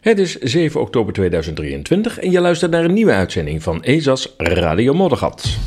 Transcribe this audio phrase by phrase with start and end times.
[0.00, 4.94] Het is 7 oktober 2023 en je luistert naar een nieuwe uitzending van ESA's Radio
[4.94, 5.58] Moddergat.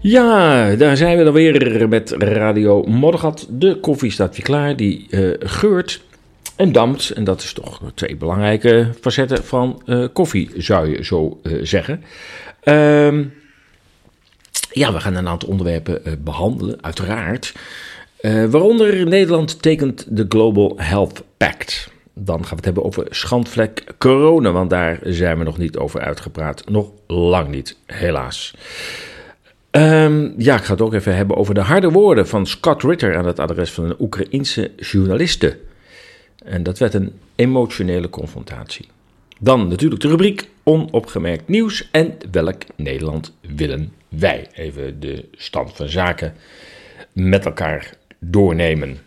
[0.00, 3.46] Ja, daar zijn we dan weer met Radio Moddergat.
[3.50, 6.02] De koffie staat weer klaar, die uh, geurt
[6.56, 7.10] en dampt.
[7.10, 12.04] En dat is toch twee belangrijke facetten van uh, koffie, zou je zo uh, zeggen.
[12.60, 13.24] Ehm
[14.72, 17.54] ja, we gaan een aantal onderwerpen uh, behandelen, uiteraard.
[18.20, 21.90] Uh, waaronder Nederland tekent de Global Health Pact.
[22.14, 26.00] Dan gaan we het hebben over schandvlek corona, want daar zijn we nog niet over
[26.00, 26.68] uitgepraat.
[26.68, 28.54] Nog lang niet, helaas.
[29.70, 33.16] Um, ja, ik ga het ook even hebben over de harde woorden van Scott Ritter
[33.16, 35.58] aan het adres van een Oekraïense journaliste.
[36.44, 38.88] En dat werd een emotionele confrontatie.
[39.38, 44.46] Dan natuurlijk de rubriek Onopgemerkt nieuws en welk Nederland willen wij.
[44.54, 46.34] Even de stand van zaken
[47.12, 48.98] met elkaar doornemen.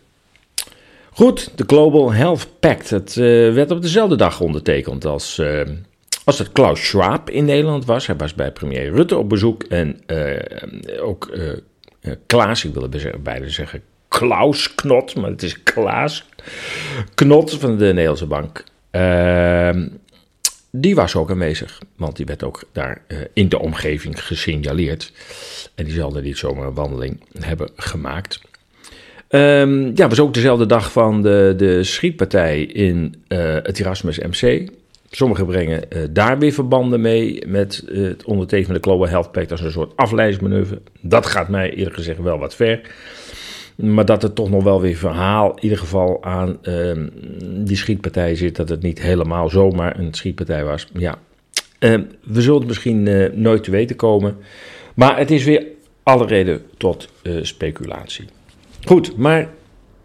[1.12, 2.90] Goed, de Global Health Pact.
[2.90, 5.62] Het uh, werd op dezelfde dag ondertekend als, uh,
[6.24, 8.08] als het Klaus Schwab in Nederland was.
[8.08, 9.64] Hij was bij premier Rutte op bezoek.
[9.64, 11.38] En uh, ook
[12.26, 16.26] Klaas, ik wilde bijna zeggen Klaus Knot, maar het is Klaas
[17.14, 18.64] Knot van de Nederlandse Bank.
[20.78, 25.12] Die was ook aanwezig, want die werd ook daar uh, in de omgeving gesignaleerd.
[25.76, 28.42] En die zal er niet zomaar een wandeling hebben gemaakt.
[29.30, 34.70] Um, ja, was ook dezelfde dag van de, de schietpartij in uh, het Erasmus MC.
[35.10, 39.52] Sommigen brengen uh, daar weer verbanden mee met het ondertekenen van de Global Health Pact
[39.52, 40.82] als een soort afleidingsmanoeuvre.
[41.02, 42.82] Dat gaat mij eerlijk gezegd wel wat ver.
[43.76, 47.08] Maar dat er toch nog wel weer verhaal, in ieder geval aan uh,
[47.42, 50.88] die schietpartij zit, dat het niet helemaal zomaar een schietpartij was.
[50.94, 51.18] Ja,
[51.80, 54.38] uh, we zullen het misschien uh, nooit te weten komen.
[54.96, 55.66] Maar het is weer
[56.04, 58.26] alle reden tot eh, speculatie.
[58.84, 59.50] Goed, maar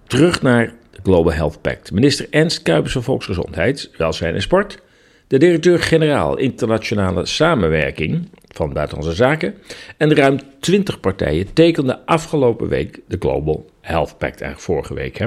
[0.06, 1.92] terug naar de Global Health Pact.
[1.92, 4.78] Minister Ernst Kuipers van Volksgezondheid, Welzijn en Sport.
[5.26, 9.54] De directeur-generaal internationale samenwerking van Buitenlandse Zaken
[9.96, 15.18] en ruim 20 partijen tekenden afgelopen week de Global Health Pact, eigenlijk vorige week.
[15.18, 15.26] Hè.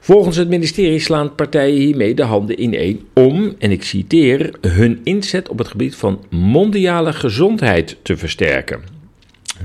[0.00, 5.48] Volgens het ministerie slaan partijen hiermee de handen ineen om, en ik citeer, hun inzet
[5.48, 8.82] op het gebied van mondiale gezondheid te versterken.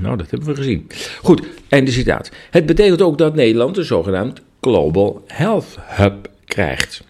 [0.00, 0.86] Nou, dat hebben we gezien.
[1.22, 2.30] Goed, einde citaat.
[2.50, 7.04] Het betekent ook dat Nederland een zogenaamd Global Health Hub krijgt.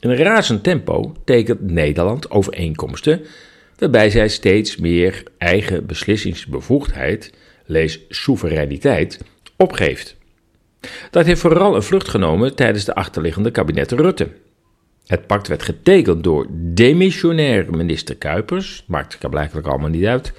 [0.00, 3.20] In een razend tempo tekent Nederland overeenkomsten
[3.78, 7.32] waarbij zij steeds meer eigen beslissingsbevoegdheid,
[7.66, 9.20] lees soevereiniteit,
[9.56, 10.16] opgeeft.
[11.10, 14.28] Dat heeft vooral een vlucht genomen tijdens de achterliggende kabinetten Rutte.
[15.06, 20.32] Het pact werd getekend door demissionair minister Kuipers, maakt blijkbaar allemaal niet uit,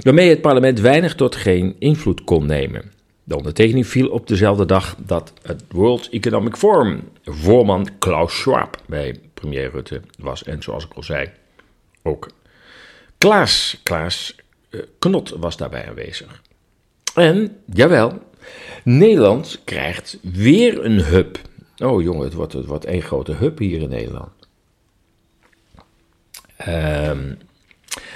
[0.00, 2.92] waarmee het parlement weinig tot geen invloed kon nemen.
[3.24, 9.20] De ondertekening viel op dezelfde dag dat het World Economic Forum voorman Klaus Schwab bij
[9.34, 11.30] premier Rutte was en zoals ik al zei
[12.02, 12.30] ook
[13.20, 14.36] Klaas, Klaas
[14.70, 16.42] uh, Knot was daarbij aanwezig.
[17.14, 18.18] En, jawel,
[18.84, 21.38] Nederland krijgt weer een hub.
[21.78, 24.30] Oh jongen, het wordt, het één grote hub hier in Nederland.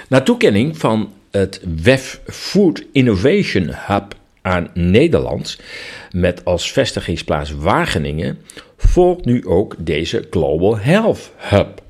[0.09, 5.59] Na toekenning van het WEF Food Innovation Hub aan Nederland,
[6.11, 8.41] met als vestigingsplaats Wageningen,
[8.77, 11.83] volgt nu ook deze Global Health Hub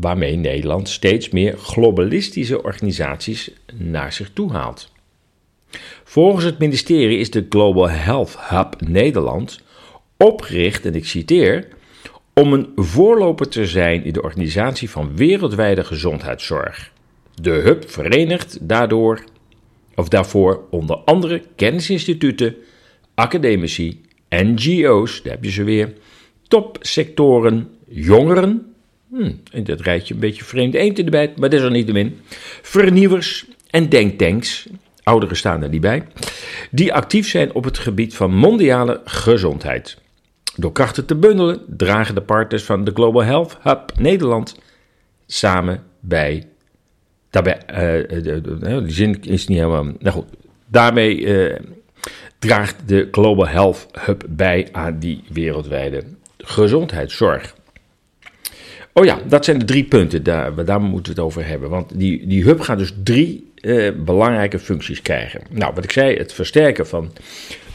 [0.00, 4.92] waarmee Nederland steeds meer globalistische organisaties naar zich toe haalt.
[6.04, 9.60] Volgens het ministerie is de Global Health Hub Nederland
[10.16, 11.68] opgericht, en ik citeer,
[12.34, 16.92] om een voorloper te zijn in de organisatie van wereldwijde gezondheidszorg.
[17.34, 19.24] De hub verenigt daardoor,
[19.94, 22.56] of daarvoor onder andere kennisinstituten,
[23.14, 25.92] academici, NGO's, daar heb je ze weer,
[26.48, 28.69] topsectoren, jongeren,
[29.10, 31.70] Hmm, in dat rijtje een beetje vreemd eend in de bijt, maar dat is er
[31.70, 32.20] niet min.
[32.62, 34.66] Vernieuwers en denktanks,
[35.02, 36.06] ouderen staan er niet bij,
[36.70, 39.98] die actief zijn op het gebied van mondiale gezondheid.
[40.56, 44.58] Door krachten te bundelen dragen de partners van de Global Health Hub Nederland
[45.26, 46.48] samen bij.
[47.30, 49.92] Daarbij, de, de, die zin is niet helemaal.
[49.98, 50.24] Nou
[50.66, 51.26] daarmee
[52.38, 56.04] draagt de Global Health Hub bij aan die wereldwijde
[56.38, 57.54] gezondheidszorg.
[58.92, 61.70] Oh ja, dat zijn de drie punten, daar, daar moeten we het over hebben.
[61.70, 65.42] Want die, die hub gaat dus drie eh, belangrijke functies krijgen.
[65.50, 67.12] Nou, wat ik zei, het versterken van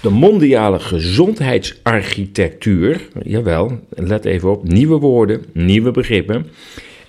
[0.01, 3.07] de mondiale gezondheidsarchitectuur.
[3.23, 6.49] Jawel, let even op, nieuwe woorden, nieuwe begrippen.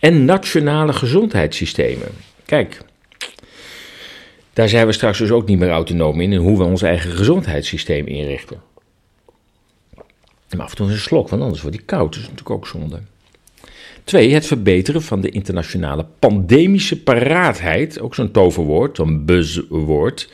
[0.00, 2.08] En nationale gezondheidssystemen.
[2.44, 2.80] Kijk,
[4.52, 8.06] Daar zijn we straks dus ook niet meer autonoom in, hoe we ons eigen gezondheidssysteem
[8.06, 8.60] inrichten.
[10.56, 12.12] Maar af en toe een slok, want anders wordt die koud.
[12.12, 13.00] Dat is natuurlijk ook zonde.
[14.06, 20.30] Twee, het verbeteren van de internationale pandemische paraatheid, ook zo'n toverwoord, zo'n buzzwoord.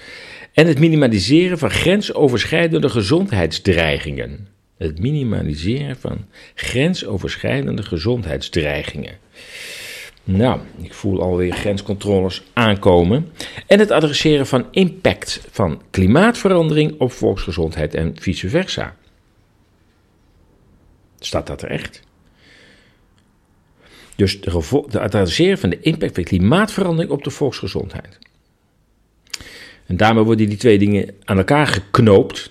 [0.53, 4.49] En het minimaliseren van grensoverschrijdende gezondheidsdreigingen.
[4.77, 6.25] Het minimaliseren van
[6.55, 9.19] grensoverschrijdende gezondheidsdreigingen.
[10.25, 13.29] Nou, ik voel alweer grenscontroles aankomen.
[13.67, 18.97] En het adresseren van impact van klimaatverandering op volksgezondheid en vice versa.
[21.19, 22.03] Staat dat er echt?
[24.23, 28.19] Dus de, de adresseren van de impact van klimaatverandering op de volksgezondheid.
[29.87, 32.51] En daarmee worden die twee dingen aan elkaar geknoopt.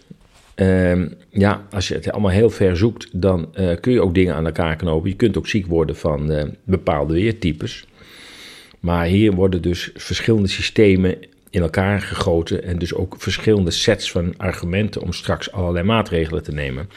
[0.55, 4.35] Ehm, ja, als je het allemaal heel ver zoekt, dan uh, kun je ook dingen
[4.35, 5.09] aan elkaar knopen.
[5.09, 7.85] Je kunt ook ziek worden van uh, bepaalde weertypes.
[8.79, 11.17] Maar hier worden dus verschillende systemen
[11.51, 16.51] in elkaar gegoten en dus ook verschillende sets van argumenten om straks allerlei maatregelen te
[16.51, 16.89] nemen.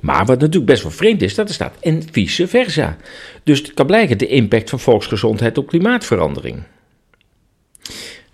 [0.00, 2.96] Maar wat natuurlijk best wel vreemd is, dat er staat en vice versa.
[3.42, 6.62] Dus het kan blijken de impact van volksgezondheid op klimaatverandering.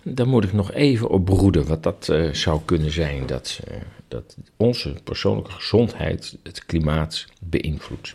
[0.03, 3.75] Daar moet ik nog even op broeden wat dat uh, zou kunnen zijn, dat, uh,
[4.07, 8.13] dat onze persoonlijke gezondheid het klimaat beïnvloedt.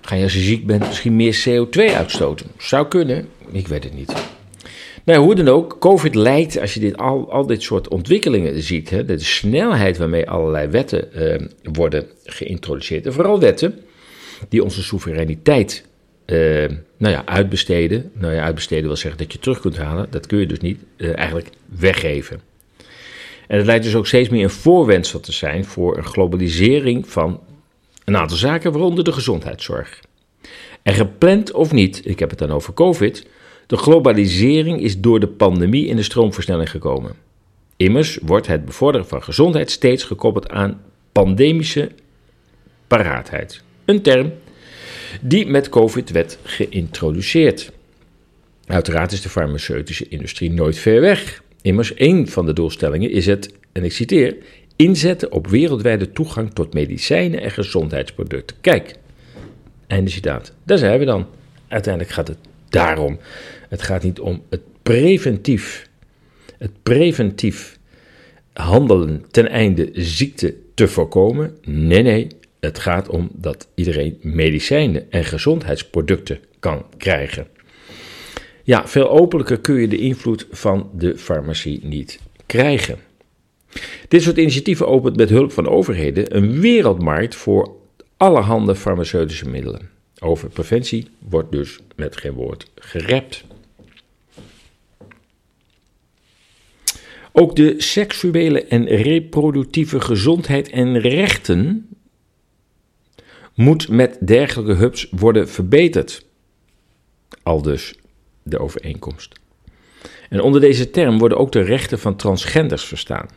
[0.00, 2.46] Ga je als je ziek bent misschien meer CO2 uitstoten?
[2.58, 4.39] Zou kunnen, ik weet het niet.
[5.10, 8.90] Nou, hoe dan ook, COVID leidt, als je dit, al, al dit soort ontwikkelingen ziet,
[8.90, 13.78] hè, de snelheid waarmee allerlei wetten uh, worden geïntroduceerd, en vooral wetten
[14.48, 15.84] die onze soevereiniteit
[16.26, 18.10] uh, nou ja, uitbesteden.
[18.14, 20.78] Nou ja, uitbesteden wil zeggen dat je terug kunt halen, dat kun je dus niet
[20.96, 21.48] uh, eigenlijk
[21.78, 22.40] weggeven.
[23.46, 27.40] En het lijkt dus ook steeds meer een voorwendsel te zijn voor een globalisering van
[28.04, 30.00] een aantal zaken, waaronder de gezondheidszorg.
[30.82, 33.26] En gepland of niet, ik heb het dan over COVID,
[33.70, 37.12] de globalisering is door de pandemie in de stroomversnelling gekomen.
[37.76, 40.82] Immers wordt het bevorderen van gezondheid steeds gekoppeld aan
[41.12, 41.90] pandemische
[42.86, 43.62] paraatheid.
[43.84, 44.32] Een term
[45.20, 47.72] die met COVID werd geïntroduceerd.
[48.66, 51.42] Uiteraard is de farmaceutische industrie nooit ver weg.
[51.62, 54.36] Immers, een van de doelstellingen is het, en ik citeer,
[54.76, 58.56] inzetten op wereldwijde toegang tot medicijnen en gezondheidsproducten.
[58.60, 58.94] Kijk,
[59.86, 60.52] einde citaat.
[60.62, 61.26] Daar zijn we dan.
[61.68, 62.38] Uiteindelijk gaat het
[62.70, 63.18] daarom.
[63.68, 65.88] Het gaat niet om het preventief,
[66.58, 67.78] het preventief
[68.52, 71.56] handelen ten einde ziekte te voorkomen.
[71.62, 72.26] Nee, nee,
[72.60, 77.46] het gaat om dat iedereen medicijnen en gezondheidsproducten kan krijgen.
[78.62, 82.98] Ja, veel openlijker kun je de invloed van de farmacie niet krijgen.
[84.08, 87.74] Dit soort initiatieven opent met hulp van overheden een wereldmarkt voor
[88.16, 89.88] allerhande farmaceutische middelen.
[90.20, 93.44] Over preventie wordt dus met geen woord gerept.
[97.32, 101.88] Ook de seksuele en reproductieve gezondheid en rechten
[103.54, 106.26] moet met dergelijke hubs worden verbeterd.
[107.42, 107.94] Al dus
[108.42, 109.40] de overeenkomst.
[110.28, 113.28] En onder deze term worden ook de rechten van transgenders verstaan.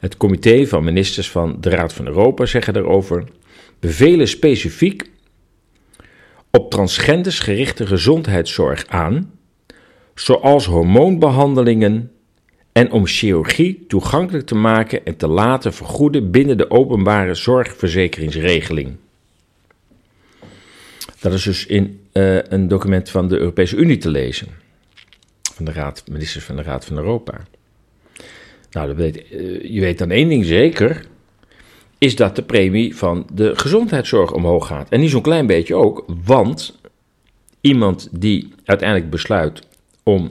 [0.00, 3.24] Het comité van ministers van de Raad van Europa zeggen daarover:
[3.78, 5.10] bevelen specifiek
[6.50, 9.30] op transgenders gerichte gezondheidszorg aan,
[10.14, 12.12] zoals hormoonbehandelingen
[12.72, 18.96] en om chirurgie toegankelijk te maken en te laten vergoeden binnen de openbare zorgverzekeringsregeling.
[21.20, 24.48] Dat is dus in uh, een document van de Europese Unie te lezen,
[25.52, 27.40] van de Raad, ministers van de Raad van Europa.
[28.70, 31.04] Nou, weet, uh, je weet dan één ding zeker,
[32.00, 34.88] is dat de premie van de gezondheidszorg omhoog gaat.
[34.88, 36.80] En niet zo'n klein beetje ook, want
[37.60, 39.62] iemand die uiteindelijk besluit
[40.02, 40.30] om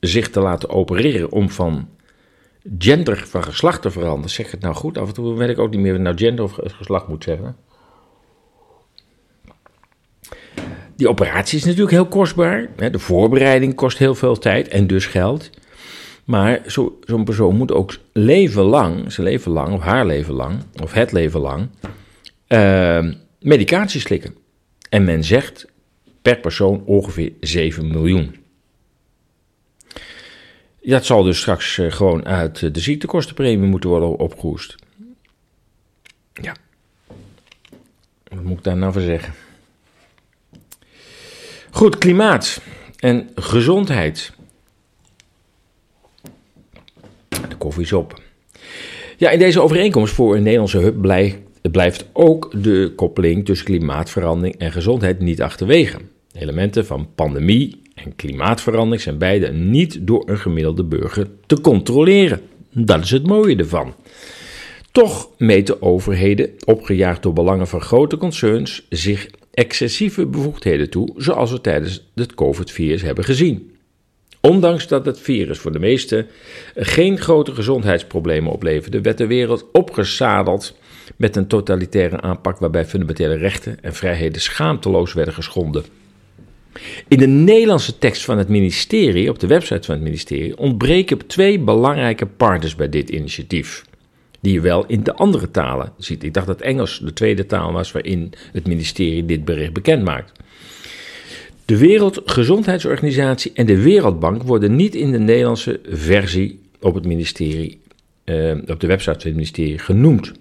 [0.00, 1.88] zich te laten opereren, om van
[2.78, 5.70] gender, van geslacht te veranderen, zeg het nou goed, af en toe weet ik ook
[5.70, 7.56] niet meer nou gender of geslacht moet zeggen.
[10.96, 12.68] Die operatie is natuurlijk heel kostbaar.
[12.76, 15.50] De voorbereiding kost heel veel tijd en dus geld.
[16.28, 16.62] Maar
[17.04, 21.12] zo'n persoon moet ook leven lang, zijn leven lang, of haar leven lang, of het
[21.12, 21.68] leven lang,
[22.48, 24.34] uh, medicatie slikken.
[24.88, 25.66] En men zegt
[26.22, 28.36] per persoon ongeveer 7 miljoen.
[30.82, 34.74] Dat zal dus straks uh, gewoon uit de ziektekostenpremie moeten worden opgehoest.
[36.32, 36.56] Ja.
[38.22, 39.34] Wat moet ik daar nou voor zeggen?
[41.70, 42.60] Goed, klimaat
[42.98, 44.36] en gezondheid.
[47.48, 48.20] De koffie is op.
[49.16, 51.38] Ja, in deze overeenkomst voor een Nederlandse hub blijft,
[51.70, 55.98] blijft ook de koppeling tussen klimaatverandering en gezondheid niet achterwege.
[56.32, 62.40] Elementen van pandemie en klimaatverandering zijn beide niet door een gemiddelde burger te controleren.
[62.70, 63.94] Dat is het mooie ervan.
[64.92, 71.60] Toch meten overheden, opgejaagd door belangen van grote concerns, zich excessieve bevoegdheden toe, zoals we
[71.60, 73.70] tijdens het COVID-virus hebben gezien.
[74.40, 76.26] Ondanks dat het virus voor de meesten
[76.74, 80.76] geen grote gezondheidsproblemen opleverde, werd de wereld opgezadeld
[81.16, 85.84] met een totalitaire aanpak waarbij fundamentele rechten en vrijheden schaamteloos werden geschonden.
[87.08, 91.58] In de Nederlandse tekst van het ministerie, op de website van het ministerie, ontbreken twee
[91.58, 93.84] belangrijke partners bij dit initiatief.
[94.40, 96.24] Die je wel in de andere talen ziet.
[96.24, 100.32] Ik dacht dat Engels de tweede taal was waarin het ministerie dit bericht bekend maakt.
[101.68, 107.80] De Wereldgezondheidsorganisatie en de Wereldbank worden niet in de Nederlandse versie op, het ministerie,
[108.24, 110.32] eh, op de website van het ministerie genoemd.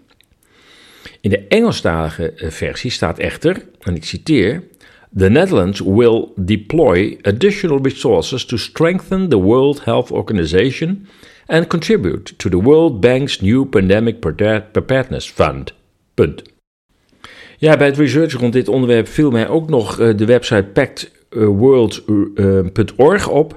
[1.22, 4.64] In de Engelstalige eh, versie staat echter, en ik citeer:
[5.18, 11.08] The Netherlands will deploy additional resources to strengthen the World Health Organization
[11.46, 14.20] and contribute to the World Bank's new Pandemic
[14.72, 15.74] Preparedness Fund.
[16.14, 16.42] Punt.
[17.58, 20.64] Ja, bij het research rond dit onderwerp viel mij ook nog eh, de website
[21.30, 23.56] pactworld.org op.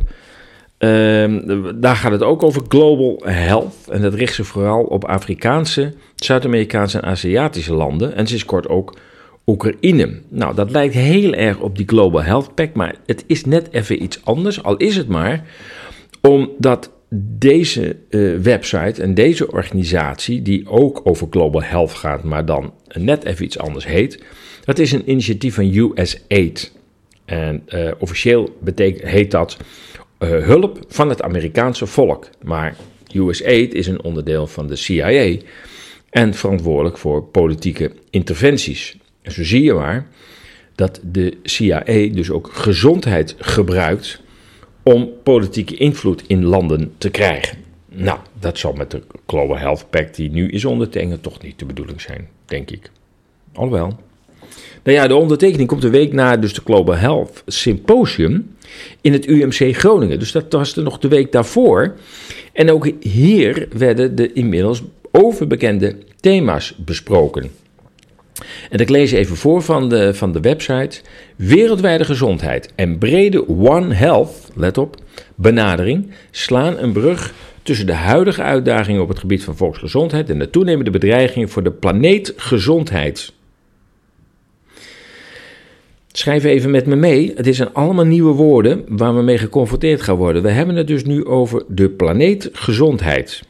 [0.79, 3.75] Ehm, daar gaat het ook over global health.
[3.89, 8.15] En dat richt zich vooral op Afrikaanse, Zuid-Amerikaanse en Aziatische landen.
[8.15, 8.97] En sinds kort ook
[9.47, 10.21] Oekraïne.
[10.29, 14.03] Nou, dat lijkt heel erg op die Global Health Pact, maar het is net even
[14.03, 14.63] iets anders.
[14.63, 15.45] Al is het maar
[16.21, 16.91] omdat
[17.39, 23.25] deze uh, website en deze organisatie, die ook over Global Health gaat, maar dan net
[23.25, 24.23] even iets anders heet,
[24.65, 26.73] dat is een initiatief van USAID.
[27.31, 29.57] En uh, officieel betekent, heet dat
[30.19, 32.29] uh, hulp van het Amerikaanse volk.
[32.43, 32.77] Maar
[33.13, 35.37] USAID is een onderdeel van de CIA
[36.11, 38.97] en verantwoordelijk voor politieke interventies.
[39.23, 40.07] En zo zie je maar
[40.75, 41.83] dat de CIA
[42.13, 44.21] dus ook gezondheid gebruikt
[44.83, 47.59] om politieke invloed in landen te krijgen.
[47.89, 51.65] Nou, dat zal met de Global Health Pact die nu is ondertekend toch niet de
[51.65, 52.91] bedoeling zijn, denk ik.
[53.53, 53.99] Alhoewel.
[54.83, 58.55] Nou ja, de ondertekening komt een week na dus de Global Health Symposium
[59.01, 60.19] in het UMC Groningen.
[60.19, 61.95] Dus dat was er nog de week daarvoor.
[62.53, 67.51] En ook hier werden de inmiddels overbekende thema's besproken.
[68.71, 71.01] En ik lees even voor van de, van de website.
[71.37, 74.97] Wereldwijde gezondheid en brede One Health, let op,
[75.35, 80.51] benadering slaan een brug tussen de huidige uitdagingen op het gebied van volksgezondheid en de
[80.51, 83.33] toenemende bedreigingen voor de planeetgezondheid.
[86.13, 87.33] Schrijf even met me mee.
[87.35, 90.43] Het zijn allemaal nieuwe woorden waar we mee geconfronteerd gaan worden.
[90.43, 93.43] We hebben het dus nu over de planeetgezondheid.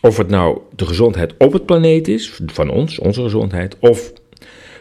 [0.00, 4.12] Of het nou de gezondheid op het planeet is, van ons, onze gezondheid, of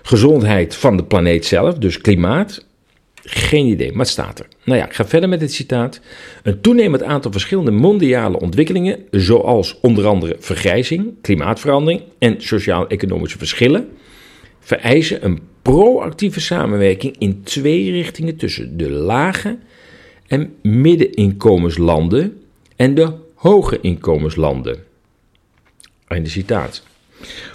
[0.02, 2.66] gezondheid van de planeet zelf, dus klimaat.
[3.26, 4.48] Geen idee, maar het staat er.
[4.64, 6.00] Nou ja, ik ga verder met het citaat.
[6.44, 13.88] Een toenemend aantal verschillende mondiale ontwikkelingen, zoals onder andere vergrijzing, klimaatverandering en sociaal-economische verschillen,
[14.60, 19.58] vereisen een proactieve samenwerking in twee richtingen tussen de lage
[20.28, 22.42] en middeninkomenslanden
[22.76, 24.84] en de hoge inkomenslanden.
[26.08, 26.84] Einde citaat.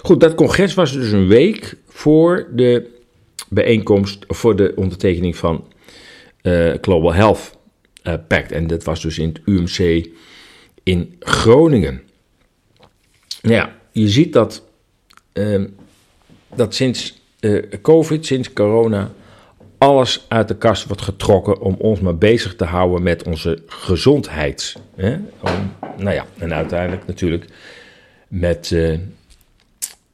[0.01, 2.97] Goed, dat congres was dus een week voor de
[3.49, 5.67] bijeenkomst, voor de ondertekening van
[6.41, 7.57] uh, Global Health
[8.03, 8.51] uh, Pact.
[8.51, 10.09] En dat was dus in het UMC
[10.83, 12.01] in Groningen.
[13.41, 14.63] Nou ja, je ziet dat,
[15.33, 15.63] uh,
[16.55, 19.11] dat sinds uh, COVID, sinds corona,
[19.77, 24.75] alles uit de kast wordt getrokken om ons maar bezig te houden met onze gezondheid.
[24.95, 25.13] Hè?
[25.39, 27.45] Om, nou ja, en uiteindelijk natuurlijk
[28.27, 28.97] met, uh,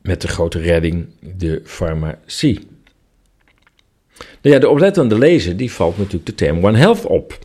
[0.01, 2.67] met de grote redding, de farmacie.
[4.17, 7.39] Nou ja, de oplettende lezer die valt natuurlijk de term One Health op.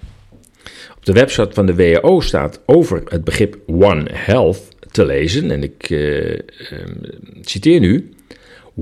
[0.96, 5.62] Op de website van de WHO staat over het begrip One Health te lezen, en
[5.62, 6.38] ik uh, uh,
[7.40, 8.14] citeer nu: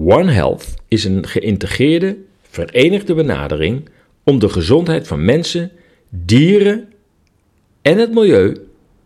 [0.04, 3.88] One Health is een geïntegreerde, verenigde benadering
[4.24, 5.70] om de gezondheid van mensen,
[6.08, 6.92] dieren
[7.82, 8.56] en het milieu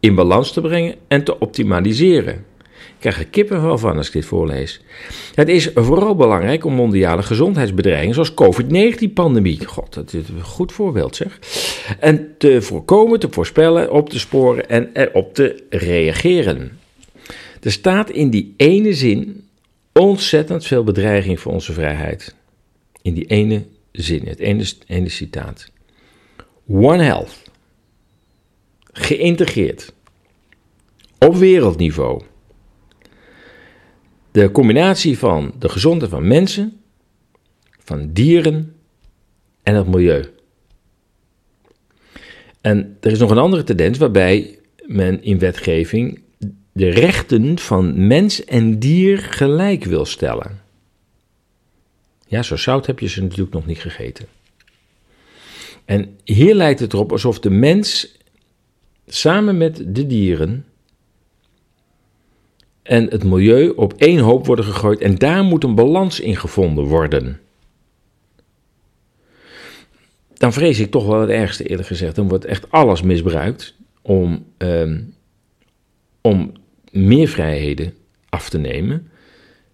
[0.01, 2.45] in balans te brengen en te optimaliseren
[3.03, 4.81] krijg er kippenvel van als ik dit voorlees.
[5.35, 11.17] Het is vooral belangrijk om mondiale gezondheidsbedreigingen zoals COVID-19-pandemie, god, dat is een goed voorbeeld
[11.17, 11.39] zeg,
[12.01, 16.79] en te voorkomen, te voorspellen, op te sporen en erop te reageren.
[17.61, 19.45] Er staat in die ene zin
[19.93, 22.35] ontzettend veel bedreiging voor onze vrijheid.
[23.03, 25.71] In die ene zin, het ene, ene citaat.
[26.67, 27.43] One Health.
[28.93, 29.93] Geïntegreerd.
[31.19, 32.23] Op wereldniveau
[34.33, 36.81] de combinatie van de gezondheid van mensen,
[37.79, 38.75] van dieren
[39.63, 40.25] en het milieu.
[42.61, 46.22] En er is nog een andere tendens waarbij men in wetgeving
[46.73, 50.61] de rechten van mens en dier gelijk wil stellen.
[52.27, 54.27] Ja, zo zout heb je ze natuurlijk nog niet gegeten.
[55.85, 58.17] En hier lijkt het erop alsof de mens
[59.07, 60.65] samen met de dieren
[62.83, 66.85] en het milieu op één hoop worden gegooid en daar moet een balans in gevonden
[66.85, 67.41] worden.
[70.35, 72.15] Dan vrees ik toch wel het ergste eerlijk gezegd.
[72.15, 75.01] Dan wordt echt alles misbruikt om, ehm,
[76.21, 76.53] om
[76.93, 77.95] meer vrijheden
[78.29, 79.11] af te nemen.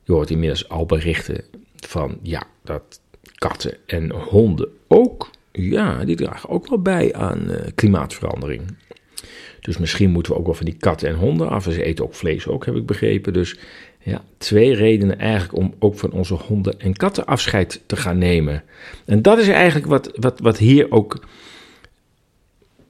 [0.03, 1.45] Je hoort inmiddels al berichten
[1.77, 3.01] van ja, dat
[3.35, 8.63] katten en honden ook, ja, die dragen ook wel bij aan uh, klimaatverandering.
[9.61, 11.65] Dus misschien moeten we ook wel van die katten en honden af.
[11.65, 13.33] ze eten ook vlees ook, heb ik begrepen.
[13.33, 13.59] Dus
[13.99, 18.63] ja, twee redenen eigenlijk om ook van onze honden en katten afscheid te gaan nemen.
[19.05, 21.27] En dat is eigenlijk wat, wat, wat hier ook,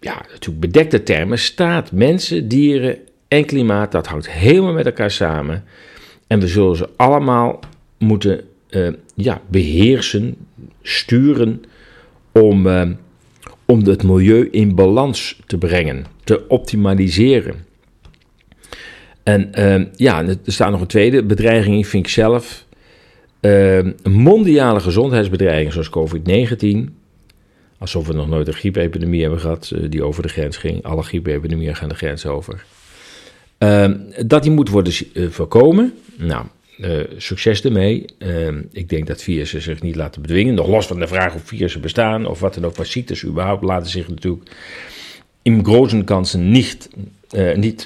[0.01, 1.93] ja, natuurlijk bedekte termen staat.
[1.93, 5.65] Mensen, dieren en klimaat, dat houdt helemaal met elkaar samen.
[6.27, 7.61] En we zullen ze allemaal
[7.99, 10.37] moeten uh, ja, beheersen,
[10.83, 11.63] sturen
[12.33, 12.91] om, uh,
[13.65, 17.67] om het milieu in balans te brengen, te optimaliseren.
[19.23, 22.67] En uh, ja, er staat nog een tweede bedreiging, vind ik zelf.
[24.03, 26.93] mondiale gezondheidsbedreiging zoals COVID-19.
[27.79, 30.83] Alsof we nog nooit een griepepidemie hebben gehad die over de grens ging.
[30.83, 32.65] Alle griepepidemieën gaan de grens over.
[33.59, 33.95] Ehm,
[34.27, 34.93] dat die moet worden
[35.31, 35.95] voorkomen.
[36.17, 36.45] Nou,
[36.79, 38.05] uh, succes ermee.
[38.19, 40.55] Uh, ik denk dat virussen zich niet laten bedwingen.
[40.55, 43.65] Nog los van de vraag of virussen bestaan of wat dan ook, maar ziektes überhaupt
[43.65, 44.51] laten zich natuurlijk
[45.43, 46.91] in grote kansen niet,
[47.35, 47.85] uh, niet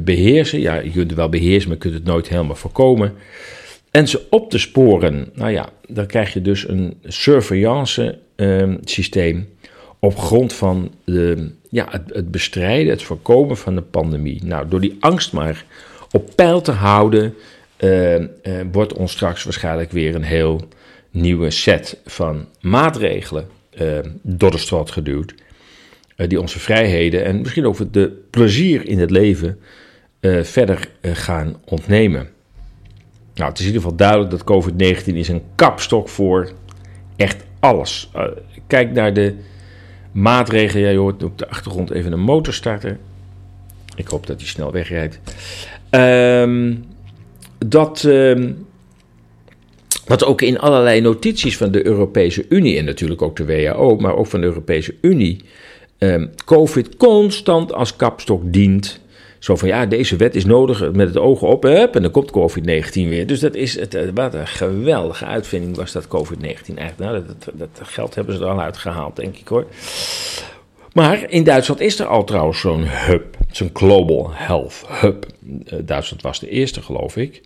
[0.00, 0.60] beheersen.
[0.60, 3.12] Ja, je kunt het wel beheersen, maar je kunt het nooit helemaal voorkomen.
[3.90, 9.48] En ze op te sporen, nou ja, dan krijg je dus een surveillance ehm, systeem
[10.00, 14.44] op grond van de, ja, het, bestrijden, het voorkomen van de pandemie.
[14.44, 15.64] Nou, door die angst maar
[16.10, 17.34] op peil te houden,
[17.78, 18.26] uh, uh,
[18.72, 20.68] wordt ons straks waarschijnlijk weer een heel
[21.10, 23.48] nieuwe set van maatregelen
[23.80, 25.34] uh, door de straat geduwd.
[26.16, 29.58] die onze vrijheden en misschien ook de plezier in het leven
[30.42, 32.28] verder gaan ontnemen.
[33.34, 36.52] Nou, het is in ieder geval duidelijk dat COVID-19 is een kapstok voor
[37.16, 38.10] echt alles.
[38.66, 39.34] kijk naar de
[40.12, 40.84] maatregelen.
[40.84, 42.98] Ja, je hoort op de achtergrond even een motor starten.
[43.96, 45.20] Ik hoop dat hij snel wegrijdt.
[45.90, 46.84] Um,
[47.58, 48.66] dat, um,
[50.06, 54.16] wat ook in allerlei notities van de Europese Unie en natuurlijk ook de WHO, maar
[54.16, 55.40] ook van de Europese Unie,
[55.98, 59.00] um, COVID constant als kapstok dient.
[59.40, 62.30] Zo van ja, deze wet is nodig met het oog op, hup, en dan komt
[62.30, 63.26] COVID-19 weer.
[63.26, 66.98] Dus dat is het, eh, wat een geweldige uitvinding was dat COVID-19 eigenlijk.
[66.98, 69.66] Nou, dat, dat, dat, geld hebben ze er al uitgehaald, denk ik hoor.
[70.92, 75.26] Maar in Duitsland is er al trouwens zo'n hub, zo'n Global Health Hub.
[75.66, 77.40] Eh, Duitsland was de eerste, geloof ik.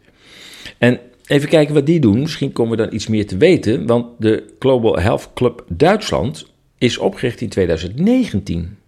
[0.79, 2.21] En even kijken wat die doen.
[2.21, 3.87] Misschien komen we dan iets meer te weten.
[3.87, 6.47] Want de Global Health Club Duitsland
[6.79, 8.79] is opgericht in 2019.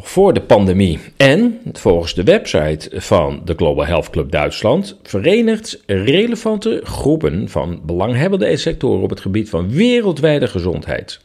[0.00, 0.98] Voor de pandemie.
[1.16, 8.56] En volgens de website van de Global Health Club Duitsland verenigt relevante groepen van belanghebbende
[8.56, 11.20] sectoren op het gebied van wereldwijde gezondheid.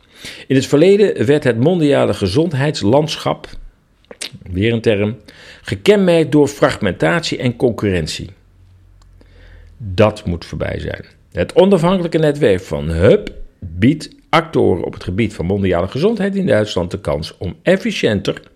[0.48, 3.48] In het verleden werd het mondiale gezondheidslandschap,
[4.52, 5.18] weer een term,
[5.62, 8.30] gekenmerkt door fragmentatie en concurrentie.
[9.78, 11.06] Dat moet voorbij zijn.
[11.32, 16.92] Het onafhankelijke netwerk van HUB biedt actoren op het gebied van mondiale gezondheid in Duitsland
[16.92, 18.52] de kans om efficiënter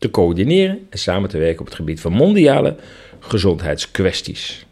[0.00, 2.76] te coördineren en samen te werken op het gebied van mondiale
[3.20, 4.66] gezondheidskwesties.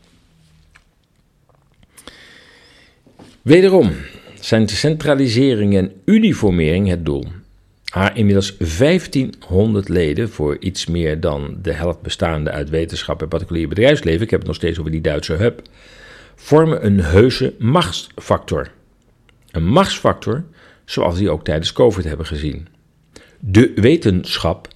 [3.42, 3.92] Wederom,
[4.40, 7.24] zijn centralisering en uniformering het doel.
[7.88, 13.68] Haar inmiddels 1500 leden, voor iets meer dan de helft bestaande uit wetenschap en particulier
[13.68, 15.62] bedrijfsleven, ik heb het nog steeds over die Duitse hub,
[16.34, 18.70] vormen een heuse machtsfactor.
[19.50, 20.44] Een machtsfactor
[20.84, 22.68] zoals die ook tijdens COVID hebben gezien.
[23.38, 24.68] De wetenschap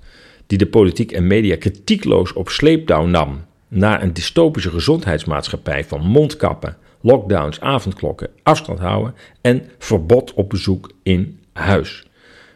[0.52, 6.76] die de politiek en media kritiekloos op sleepdown nam naar een dystopische gezondheidsmaatschappij van mondkappen,
[7.00, 12.06] lockdowns, avondklokken, afstand houden en verbod op bezoek in huis.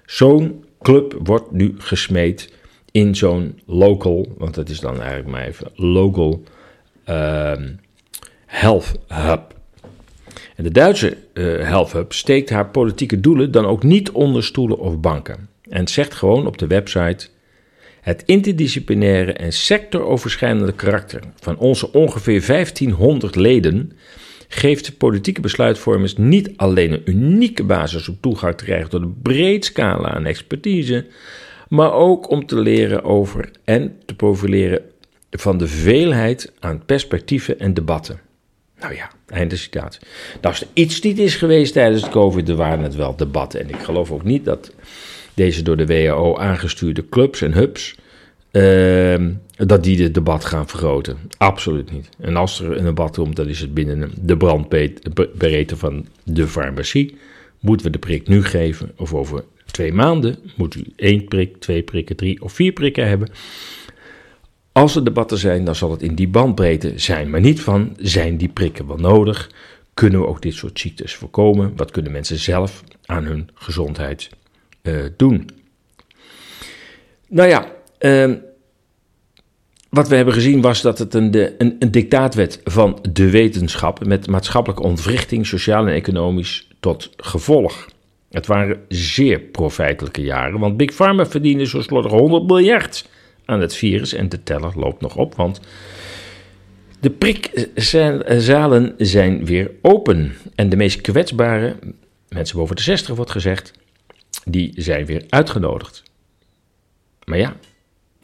[0.06, 2.52] Zo'n club wordt nu gesmeed
[2.90, 6.42] in zo'n local, want dat is dan eigenlijk maar even local
[7.08, 7.52] uh,
[8.46, 9.54] health hub.
[10.56, 14.78] En de Duitse uh, health hub steekt haar politieke doelen dan ook niet onder stoelen
[14.78, 15.48] of banken.
[15.68, 17.28] En zegt gewoon op de website:
[18.06, 23.92] het interdisciplinaire en sectoroverschrijdende karakter van onze ongeveer 1500 leden
[24.48, 29.64] geeft politieke besluitvormers niet alleen een unieke basis om toegang te krijgen tot een breed
[29.64, 31.06] scala aan expertise,
[31.68, 34.82] maar ook om te leren over en te profileren
[35.30, 38.20] van de veelheid aan perspectieven en debatten.
[38.78, 39.98] Nou ja, einde citaat.
[40.42, 43.60] Als er iets niet is geweest tijdens het COVID, dan waren het wel debatten.
[43.60, 44.72] En ik geloof ook niet dat
[45.36, 47.96] deze door de WHO aangestuurde clubs en hubs,
[48.52, 51.16] uh, dat die het debat gaan vergroten.
[51.36, 52.08] Absoluut niet.
[52.18, 57.16] En als er een debat komt, dan is het binnen de brandbereidte van de farmacie.
[57.60, 60.36] Moeten we de prik nu geven of over twee maanden?
[60.56, 63.28] Moet u één prik, twee prikken, drie of vier prikken hebben?
[64.72, 68.36] Als er debatten zijn, dan zal het in die bandbreedte zijn, maar niet van zijn
[68.36, 69.50] die prikken wel nodig?
[69.94, 71.72] Kunnen we ook dit soort ziektes voorkomen?
[71.76, 74.30] Wat kunnen mensen zelf aan hun gezondheid
[74.86, 75.50] uh, doen?
[77.28, 78.34] Nou ja, uh,
[79.88, 84.06] wat we hebben gezien was dat het een, een, een dictaat werd van de wetenschap
[84.06, 87.88] met maatschappelijke ontwrichting, sociaal en economisch tot gevolg.
[88.30, 93.08] Het waren zeer profijtelijke jaren, want Big Pharma verdiende zo slordig 100 miljard
[93.44, 95.60] aan het virus en de teller loopt nog op, want
[97.00, 100.32] de prikzalen zijn weer open.
[100.54, 101.76] En de meest kwetsbare,
[102.28, 103.72] mensen boven de 60 wordt gezegd,
[104.48, 106.02] die zijn weer uitgenodigd.
[107.24, 107.56] Maar ja,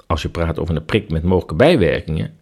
[0.07, 2.35] als je praat over een prik met mogelijke bijwerkingen,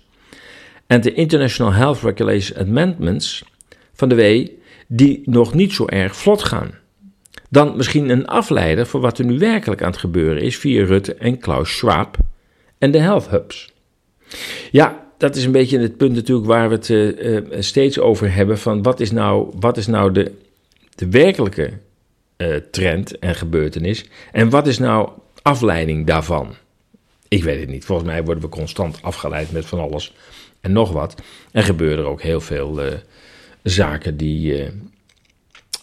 [0.87, 3.44] en de International Health Regulation Amendments
[3.92, 4.48] van de W
[4.87, 6.70] die nog niet zo erg vlot gaan?
[7.50, 11.14] Dan misschien een afleider voor wat er nu werkelijk aan het gebeuren is via Rutte
[11.14, 12.16] en Klaus Schwab
[12.79, 13.72] en de Health Hubs.
[14.70, 18.59] Ja, dat is een beetje het punt natuurlijk waar we het uh, steeds over hebben:
[18.59, 20.33] van wat is nou, wat is nou de,
[20.94, 21.72] de werkelijke
[22.37, 25.11] uh, trend en gebeurtenis en wat is nou
[25.42, 26.54] afleiding daarvan?
[27.28, 27.85] Ik weet het niet.
[27.85, 30.14] Volgens mij worden we constant afgeleid met van alles
[30.61, 31.14] en nog wat.
[31.52, 32.80] En gebeuren er ook heel veel
[33.62, 34.70] zaken die,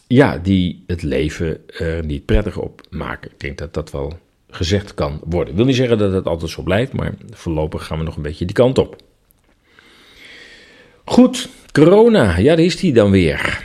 [0.07, 3.31] ja, die het leven er niet prettig op maken.
[3.31, 4.19] Ik denk dat dat wel
[4.49, 5.49] gezegd kan worden.
[5.49, 8.21] Ik wil niet zeggen dat het altijd zo blijft, maar voorlopig gaan we nog een
[8.21, 9.05] beetje die kant op.
[11.09, 13.63] Goed, corona, ja, daar is die dan weer.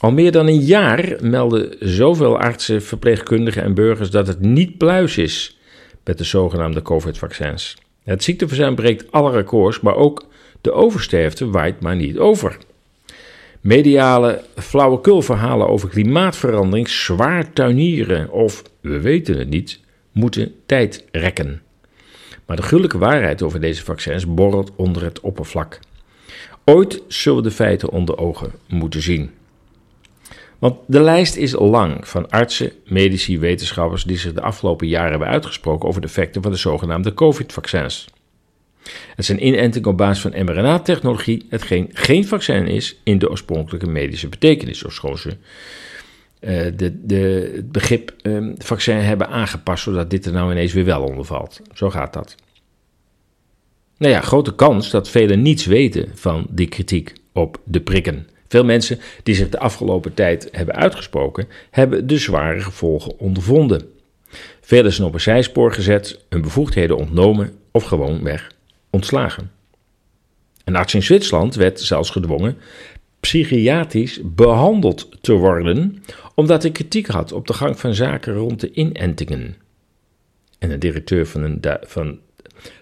[0.00, 5.18] Al meer dan een jaar melden zoveel artsen, verpleegkundigen en burgers dat het niet pluis
[5.18, 5.58] is
[6.04, 7.76] met de zogenaamde COVID-vaccins.
[8.04, 10.26] Het ziekteverzuim breekt alle records, maar ook
[10.60, 12.56] de oversterfte waait maar niet over.
[13.60, 19.80] Mediale flauwekulverhalen over klimaatverandering zwaar tuinieren of, we weten het niet,
[20.12, 21.62] moeten tijd rekken.
[22.46, 25.78] Maar de gruwelijke waarheid over deze vaccins borrelt onder het oppervlak.
[26.68, 29.30] Ooit zullen we de feiten onder ogen moeten zien.
[30.58, 35.28] Want de lijst is lang van artsen, medici, wetenschappers die zich de afgelopen jaren hebben
[35.28, 38.08] uitgesproken over de effecten van de zogenaamde COVID-vaccins.
[39.16, 44.28] Het zijn inentingen op basis van mRNA-technologie, hetgeen geen vaccin is in de oorspronkelijke medische
[44.28, 45.36] betekenis, zoals ze
[46.76, 51.24] de, het begrip um, vaccin hebben aangepast, zodat dit er nou ineens weer wel onder
[51.24, 51.60] valt.
[51.74, 52.34] Zo gaat dat.
[53.98, 58.28] Nou ja, grote kans dat velen niets weten van die kritiek op de prikken.
[58.48, 63.88] Veel mensen die zich de afgelopen tijd hebben uitgesproken, hebben de zware gevolgen ondervonden.
[64.60, 68.50] Velen zijn op een zijspoor gezet, hun bevoegdheden ontnomen of gewoon weg
[68.90, 69.50] ontslagen.
[70.64, 72.56] Een arts in Zwitserland werd zelfs gedwongen
[73.20, 76.02] psychiatrisch behandeld te worden,
[76.34, 79.56] omdat hij kritiek had op de gang van zaken rond de inentingen.
[80.58, 82.18] En een directeur van, een van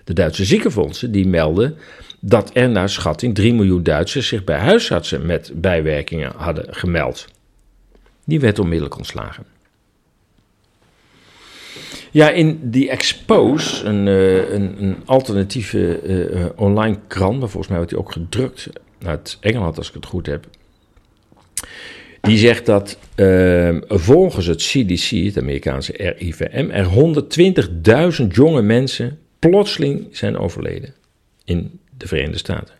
[0.04, 1.74] de Duitse ziekenfondsen die meldde
[2.20, 7.26] dat er naar schatting 3 miljoen Duitsers zich bij huisartsen met bijwerkingen hadden gemeld.
[8.24, 9.44] Die werd onmiddellijk ontslagen.
[12.10, 17.76] Ja, in die Expose, een, uh, een, een alternatieve uh, online krant, maar volgens mij
[17.76, 18.68] wordt die ook gedrukt
[19.06, 20.46] uit Engeland, als ik het goed heb.
[22.20, 22.98] Die zegt dat
[23.88, 26.86] volgens het CDC, het Amerikaanse RIVM, er
[28.22, 30.94] 120.000 jonge mensen plotseling zijn overleden
[31.44, 32.74] in de Verenigde Staten.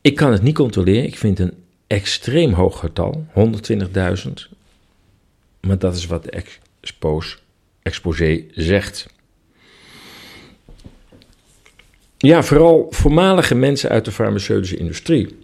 [0.00, 1.54] Ik kan het niet controleren, ik vind een
[1.86, 4.32] extreem hoog getal, 120.000.
[5.60, 6.44] Maar dat is wat de
[7.82, 9.06] exposé zegt.
[12.18, 15.38] Ja, vooral voormalige mensen uit de farmaceutische industrie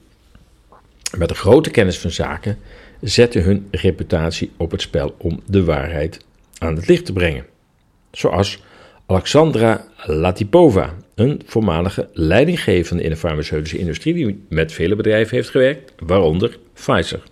[1.16, 2.58] met een grote kennis van zaken
[3.00, 6.24] zetten hun reputatie op het spel om de waarheid
[6.58, 7.46] aan het licht te brengen.
[8.10, 8.66] Zoals
[9.10, 15.92] Alexandra Latipova, een voormalige leidinggevende in de farmaceutische industrie die met vele bedrijven heeft gewerkt,
[15.98, 17.22] waaronder Pfizer.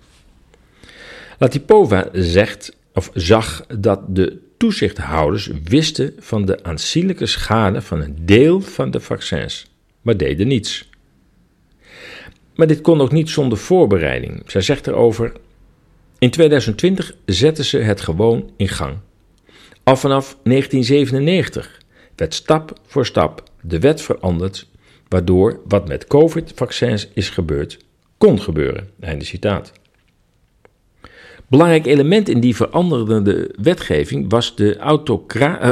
[1.38, 8.60] Latipova zegt, of zag dat de toezichthouders wisten van de aanzienlijke schade van een deel
[8.60, 9.66] van de vaccins,
[10.02, 10.88] maar deden niets.
[12.54, 14.42] Maar dit kon ook niet zonder voorbereiding.
[14.46, 15.32] Zij zegt erover:
[16.18, 18.96] In 2020 zetten ze het gewoon in gang.
[19.86, 21.80] Al vanaf 1997
[22.16, 24.68] werd stap voor stap de wet veranderd,
[25.08, 27.78] waardoor wat met COVID-vaccins is gebeurd,
[28.18, 28.90] kon gebeuren.
[29.00, 29.72] Einde citaat.
[31.48, 34.80] Belangrijk element in die veranderende wetgeving was de uh,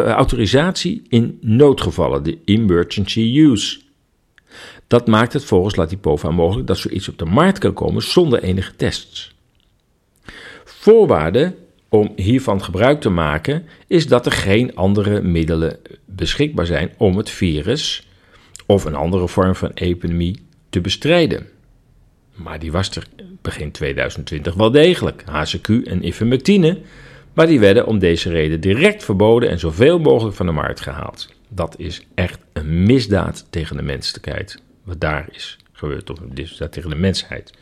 [0.08, 3.80] autorisatie in noodgevallen, de emergency use.
[4.86, 8.76] Dat maakt het volgens Latipova mogelijk dat zoiets op de markt kan komen zonder enige
[8.76, 9.34] tests.
[10.64, 11.54] Voorwaarde
[11.94, 17.30] om hiervan gebruik te maken is dat er geen andere middelen beschikbaar zijn om het
[17.30, 18.08] virus
[18.66, 21.46] of een andere vorm van epidemie te bestrijden.
[22.34, 23.06] Maar die was er
[23.42, 26.78] begin 2020 wel degelijk, HCQ en ivermectine,
[27.32, 31.28] maar die werden om deze reden direct verboden en zoveel mogelijk van de markt gehaald.
[31.48, 36.72] Dat is echt een misdaad tegen de menselijkheid wat daar is gebeurd, of dus dat
[36.72, 37.52] tegen de mensheid.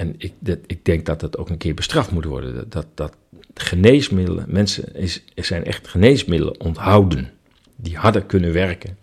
[0.00, 2.70] En ik, dat, ik denk dat dat ook een keer bestraft moet worden.
[2.70, 3.16] Dat, dat,
[3.54, 7.30] geneesmiddelen, mensen is, zijn echt geneesmiddelen onthouden.
[7.76, 8.96] Die hadden kunnen werken.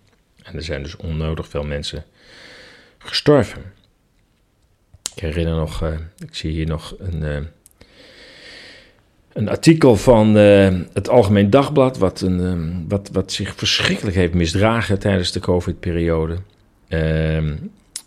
[0.43, 2.03] En er zijn dus onnodig veel mensen
[2.97, 3.61] gestorven.
[5.15, 7.37] Ik herinner nog, uh, ik zie hier nog een, uh,
[9.33, 14.99] een artikel van uh, het Algemeen Dagblad, wat, een, wat, wat zich verschrikkelijk heeft misdragen
[14.99, 16.37] tijdens de COVID-periode.
[16.89, 17.53] Uh,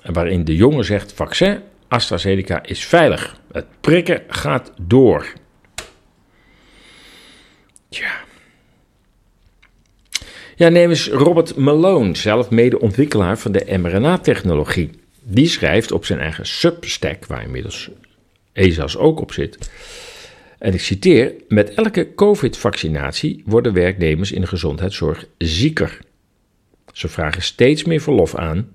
[0.03, 3.41] waarin de jongen zegt: vaccin AstraZeneca is veilig.
[3.53, 5.33] Het prikken gaat door.
[7.89, 8.13] Tja.
[10.57, 14.91] Ja, neem eens Robert Malone, zelf medeontwikkelaar van de mRNA-technologie.
[15.23, 17.91] Die schrijft op zijn eigen Substack, waar inmiddels
[18.53, 19.71] ESAS ook op zit.
[20.59, 25.99] En ik citeer: Met elke COVID-vaccinatie worden werknemers in de gezondheidszorg zieker.
[26.93, 28.69] Ze vragen steeds meer verlof aan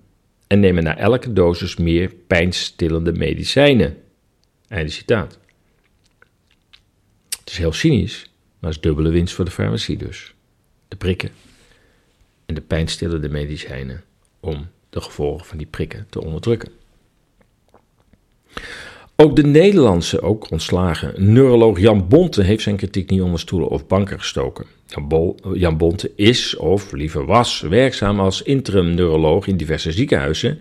[0.47, 3.97] en nemen na elke dosis meer pijnstillende medicijnen.
[4.67, 5.39] Einde citaat.
[7.39, 8.23] Het is heel cynisch,
[8.59, 10.33] maar het is dubbele winst voor de farmacie dus.
[10.87, 11.29] De prikken
[12.45, 14.03] en de pijnstillende medicijnen
[14.39, 16.71] om de gevolgen van die prikken te onderdrukken.
[19.15, 23.87] Ook de Nederlandse, ook ontslagen, neuroloog Jan Bonte heeft zijn kritiek niet onder stoelen of
[23.87, 24.65] banken gestoken.
[25.53, 30.59] Jan Bonte is, of liever was, werkzaam als interim neuroloog in diverse ziekenhuizen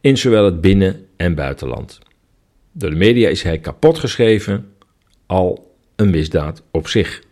[0.00, 1.98] in zowel het binnen- en buitenland.
[2.72, 4.72] Door de media is hij kapotgeschreven,
[5.26, 7.22] al een misdaad op zich.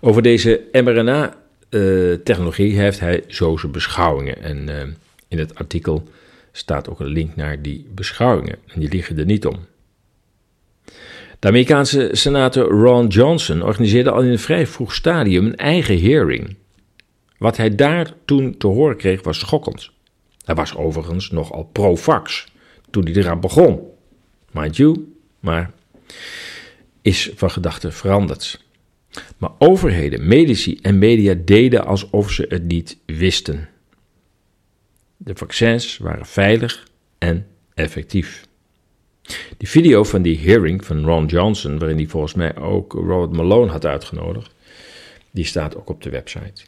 [0.00, 4.42] Over deze mRNA-technologie heeft hij zo zijn beschouwingen.
[4.42, 4.82] En uh,
[5.28, 6.08] in het artikel
[6.52, 8.56] staat ook een link naar die beschouwingen.
[8.66, 9.58] En die liggen er niet om.
[11.40, 16.56] De Amerikaanse senator Ron Johnson organiseerde al in een vrij vroeg stadium een eigen hearing.
[17.38, 19.90] Wat hij daar toen te horen kreeg was schokkend.
[20.44, 22.52] Hij was overigens nogal pro-vax
[22.90, 23.80] toen hij eraan begon.
[24.50, 25.70] Mind you, maar
[27.02, 28.64] is van gedachten veranderd.
[29.36, 33.68] Maar overheden, medici en media deden alsof ze het niet wisten.
[35.16, 38.48] De vaccins waren veilig en effectief.
[39.56, 43.70] Die video van die hearing van Ron Johnson, waarin hij volgens mij ook Robert Malone
[43.70, 44.54] had uitgenodigd,
[45.30, 46.62] die staat ook op de website.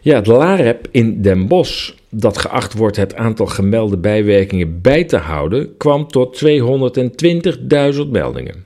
[0.00, 5.16] Ja, het LAREP in Den Bosch, dat geacht wordt het aantal gemelde bijwerkingen bij te
[5.16, 8.64] houden, kwam tot 220.000 meldingen.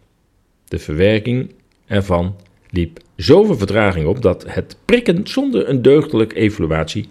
[0.69, 1.51] De verwerking
[1.87, 2.37] ervan
[2.71, 7.09] liep zoveel vertraging op dat het prikken zonder een deugdelijke evaluatie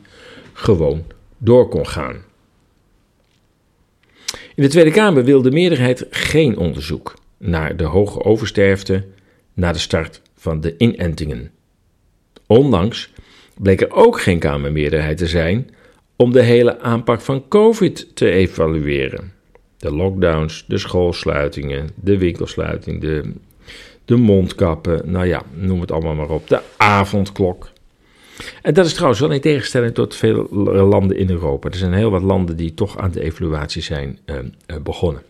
[0.54, 1.04] gewoon
[1.38, 2.27] door kon gaan.
[4.58, 7.14] In de Tweede Kamer wil de meerderheid geen onderzoek.
[7.38, 9.06] naar de hoge oversterfte
[9.54, 11.52] na de start van de inentingen.
[12.48, 13.14] Ondanks
[13.58, 15.70] bleek er ook geen Kamermeerderheid te zijn
[16.16, 19.32] om de hele aanpak van COVID te evalueren.
[19.78, 23.34] De lockdowns, de schoolsluitingen, de winkelsluiting, de,
[24.06, 27.70] de mondkappen, nou ja, noem het allemaal maar op, de avondklok.
[28.62, 30.48] En dat is trouwens wel in tegenstelling tot veel
[30.90, 31.70] landen in Europa.
[31.70, 34.38] Er zijn heel wat landen die toch aan de evaluatie zijn uh,
[34.84, 35.22] begonnen.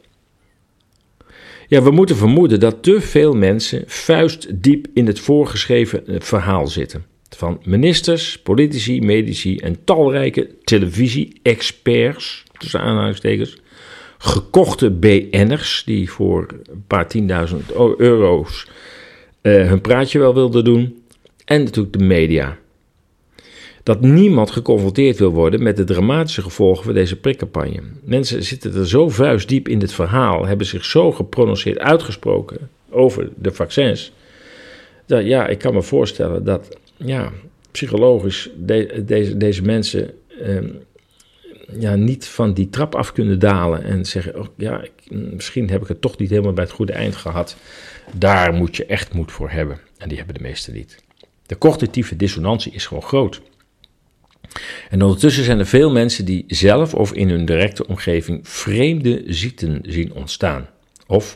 [1.68, 7.06] Ja, we moeten vermoeden dat te veel mensen vuistdiep in het voorgeschreven eh, verhaal zitten.
[7.30, 13.58] Van ministers, politici, medici en talrijke televisie-experts, tussen aanhalingstekens,
[14.18, 18.68] gekochte BN'ers die voor een paar tienduizend euro's
[19.42, 21.04] hun praatje wel wilden doen,
[21.46, 22.58] en natuurlijk de media
[23.88, 27.82] dat niemand geconfronteerd wil worden met de dramatische gevolgen van deze prikcampagne.
[28.04, 33.52] Mensen zitten er zo vuistdiep in dit verhaal, hebben zich zo geprononceerd uitgesproken over de
[33.52, 34.12] vaccins.
[35.06, 37.32] Dat ja, ik kan me voorstellen dat ja,
[37.72, 40.70] psychologisch deze, deze mensen ehm,
[41.80, 45.82] ja, niet van die trap af kunnen dalen en zeggen: oh, ja, ik, misschien heb
[45.82, 47.58] ik het toch niet helemaal bij het goede eind gehad.
[48.14, 49.80] Daar moet je echt moed voor hebben.
[49.98, 51.04] En die hebben de meesten niet.
[51.46, 53.42] De cognitieve dissonantie is gewoon groot.
[54.90, 59.80] En ondertussen zijn er veel mensen die zelf of in hun directe omgeving vreemde ziekten
[59.84, 60.70] zien ontstaan.
[61.08, 61.36] Of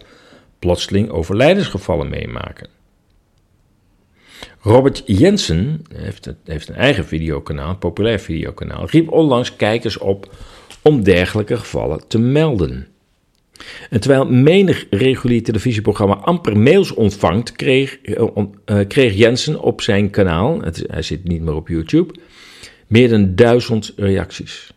[0.59, 2.67] plotseling overlijdensgevallen meemaken.
[4.59, 10.35] Robert Jensen heeft, heeft een eigen videokanaal, een populair videokanaal, riep onlangs kijkers op
[10.81, 12.87] om dergelijke gevallen te melden.
[13.89, 18.45] En terwijl menig regulier televisieprogramma amper mails ontvangt, kreeg, uh,
[18.87, 22.13] kreeg Jensen op zijn kanaal, hij zit niet meer op YouTube,
[22.91, 24.73] meer dan duizend reacties.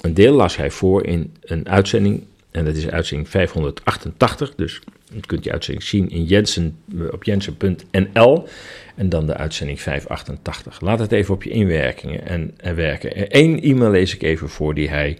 [0.00, 4.80] Een deel las hij voor in een uitzending, en dat is uitzending 588, dus
[5.12, 6.78] je kunt die uitzending zien in Jensen,
[7.10, 8.48] op jensen.nl
[8.96, 10.80] en dan de uitzending 588.
[10.80, 13.10] Laat het even op je inwerkingen en, en werken.
[13.28, 15.18] Eén e-mail lees ik even voor die hij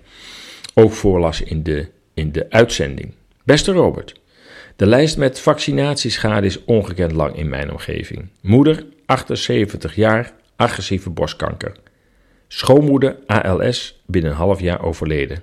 [0.75, 3.15] ook voorlas in de, in de uitzending.
[3.43, 4.21] Beste Robert,
[4.77, 8.29] de lijst met vaccinatieschade is ongekend lang in mijn omgeving.
[8.41, 11.73] Moeder, 78 jaar, agressieve borstkanker.
[12.55, 15.43] Schoonmoeder ALS binnen een half jaar overleden.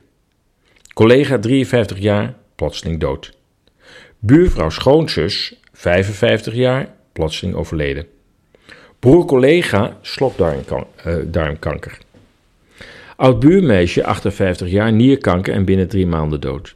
[0.94, 3.38] Collega 53 jaar, plotseling dood.
[4.20, 8.06] Buurvrouw schoonzus 55 jaar, plotseling overleden.
[9.00, 11.98] Broer collega slokdarmkanker.
[13.16, 16.74] Oud buurmeisje 58 jaar, nierkanker en binnen drie maanden dood.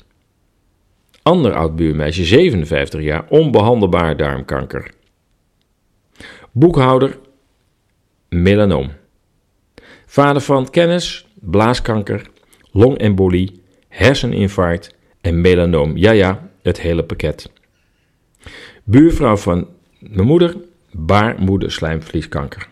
[1.23, 4.91] Ander oud buurmeisje 57 jaar, onbehandelbaar darmkanker.
[6.51, 7.17] Boekhouder,
[8.29, 8.91] melanoom.
[10.15, 12.21] Vader van kennis, blaaskanker,
[12.71, 15.97] longembolie, herseninfarct en melanoom.
[15.97, 17.51] Ja, ja, het hele pakket.
[18.83, 19.67] Buurvrouw van
[19.99, 20.55] mijn moeder,
[20.91, 22.67] baarmoederslijmvlieskanker.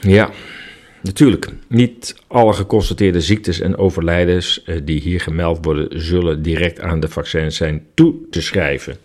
[0.00, 0.30] Ja,
[1.02, 1.48] natuurlijk.
[1.66, 7.08] Niet alle geconstateerde ziektes en overlijdens eh, die hier gemeld worden, zullen direct aan de
[7.08, 8.96] vaccins zijn toe te schrijven.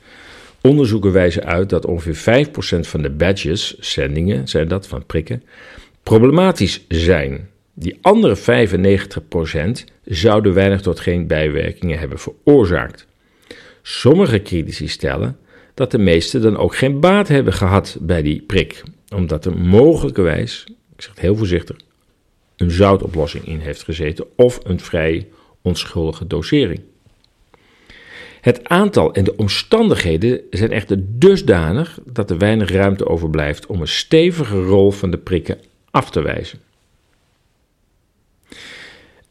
[0.66, 2.50] Onderzoeken wijzen uit dat ongeveer 5%
[2.80, 5.44] van de badges, zendingen zijn dat van prikken,
[6.04, 7.50] problematisch zijn.
[7.74, 8.42] Die andere 95%
[10.06, 13.08] zouden weinig tot geen bijwerkingen hebben veroorzaakt.
[13.82, 15.38] Sommige critici stellen
[15.74, 18.84] dat de meesten dan ook geen baat hebben gehad bij die prik,
[19.16, 20.64] omdat er mogelijkerwijs,
[20.96, 21.78] ik zeg het heel voorzichtig,
[22.56, 25.28] een zoutoplossing in heeft gezeten of een vrij
[25.62, 26.82] onschuldige dosering.
[28.46, 33.88] Het aantal en de omstandigheden zijn echter dusdanig dat er weinig ruimte overblijft om een
[33.88, 35.58] stevige rol van de prikken
[35.92, 36.60] af te wijzen.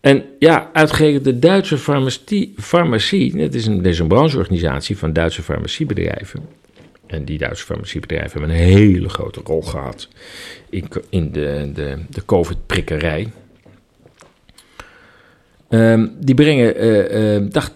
[0.01, 5.13] En ja, uitgerekend de Duitse farmacie, farmacie het is een, dit is een brancheorganisatie van
[5.13, 6.41] Duitse farmaciebedrijven.
[7.07, 10.09] En die Duitse farmaciebedrijven hebben een hele grote rol gehad
[10.71, 13.33] in, in de, de, de COVID-prikkerij.
[15.69, 17.73] Um, die brengen, uh, uh, dacht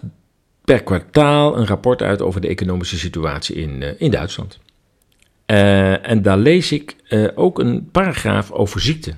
[0.69, 4.59] per kwartaal een rapport uit over de economische situatie in, uh, in Duitsland.
[5.47, 9.13] Uh, en daar lees ik uh, ook een paragraaf over ziekte.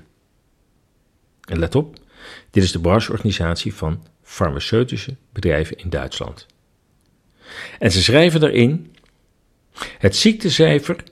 [1.47, 1.95] En let op,
[2.51, 6.45] dit is de brancheorganisatie van farmaceutische bedrijven in Duitsland.
[7.80, 8.95] En ze schrijven daarin:
[9.97, 11.03] het ziektecijfer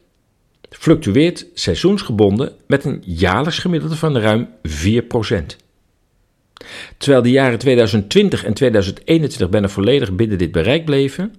[0.70, 5.69] fluctueert seizoensgebonden met een jaarlijks gemiddelde van ruim 4%.
[6.98, 11.36] Terwijl de jaren 2020 en 2021 bijna volledig binnen dit bereik bleven,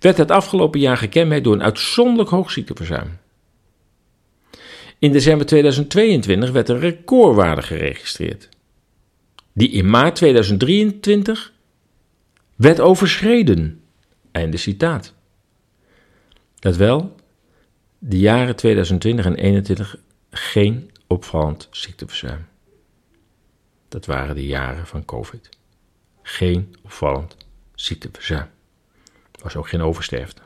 [0.00, 3.18] werd het afgelopen jaar gekenmerkt door een uitzonderlijk hoog ziekteverzuim.
[4.98, 8.48] In december 2022 werd een recordwaarde geregistreerd,
[9.52, 11.52] die in maart 2023
[12.56, 13.80] werd overschreden.
[14.32, 15.14] Einde citaat.
[16.58, 17.14] Dat wel,
[17.98, 19.96] de jaren 2020 en 2021
[20.30, 22.46] geen opvallend ziekteverzuim.
[23.92, 25.48] Dat waren de jaren van COVID.
[26.22, 27.36] Geen opvallend
[27.74, 28.48] ziekteverzuim.
[29.32, 30.42] Er was ook geen oversterfte.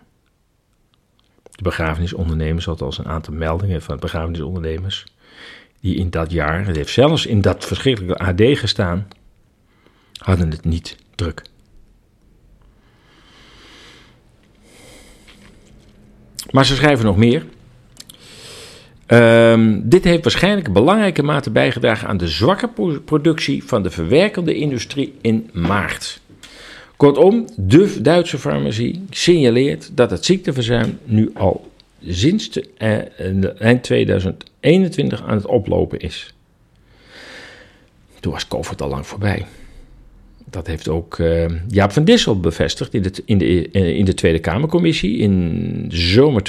[1.50, 5.04] De begrafenisondernemers had als een aantal meldingen van begrafenisondernemers
[5.80, 9.08] die in dat jaar, het heeft zelfs in dat verschrikkelijke AD gestaan,
[10.12, 11.42] hadden het niet druk.
[16.50, 17.46] Maar ze schrijven nog meer.
[19.08, 22.70] Um, dit heeft waarschijnlijk belangrijke mate bijgedragen aan de zwakke
[23.04, 26.20] productie van de verwerkende industrie in maart.
[26.96, 31.70] Kortom, de Duitse farmacie signaleert dat het ziekteverzuim nu al
[32.06, 32.98] sinds eh,
[33.58, 36.34] eind 2021 aan het oplopen is.
[38.20, 39.46] Toen was COVID al lang voorbij.
[40.50, 44.14] Dat heeft ook uh, Jaap van Dissel bevestigd in de, in, de, eh, in de
[44.14, 46.42] Tweede Kamercommissie in zomer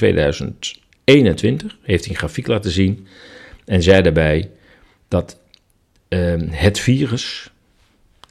[1.08, 1.78] 2021.
[1.82, 3.08] Heeft hij een grafiek laten zien
[3.66, 4.50] en zei daarbij
[5.08, 5.40] dat
[6.10, 7.52] uh, het virus,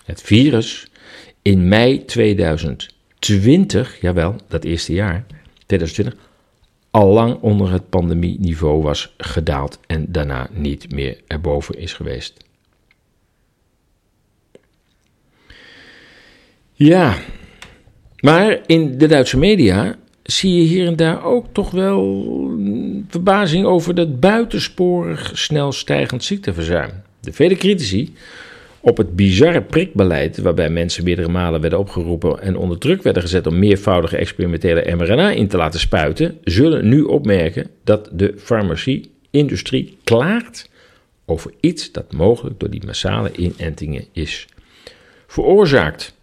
[0.05, 0.91] het virus
[1.43, 5.27] in mei 2020, jawel, dat eerste jaar,
[5.67, 6.15] 2020,
[6.91, 12.45] al lang onder het pandemieniveau was gedaald en daarna niet meer erboven is geweest.
[16.73, 17.19] Ja,
[18.21, 22.31] maar in de Duitse media zie je hier en daar ook toch wel
[23.09, 26.91] verbazing over dat buitensporig snel stijgend ziekteverzuim.
[27.21, 28.15] De vele critici
[28.81, 33.47] op het bizarre prikbeleid, waarbij mensen meerdere malen werden opgeroepen en onder druk werden gezet
[33.47, 40.71] om meervoudige experimentele mRNA in te laten spuiten, zullen nu opmerken dat de farmacie-industrie klaart
[41.25, 44.47] over iets dat mogelijk door die massale inentingen is
[45.27, 46.15] veroorzaakt.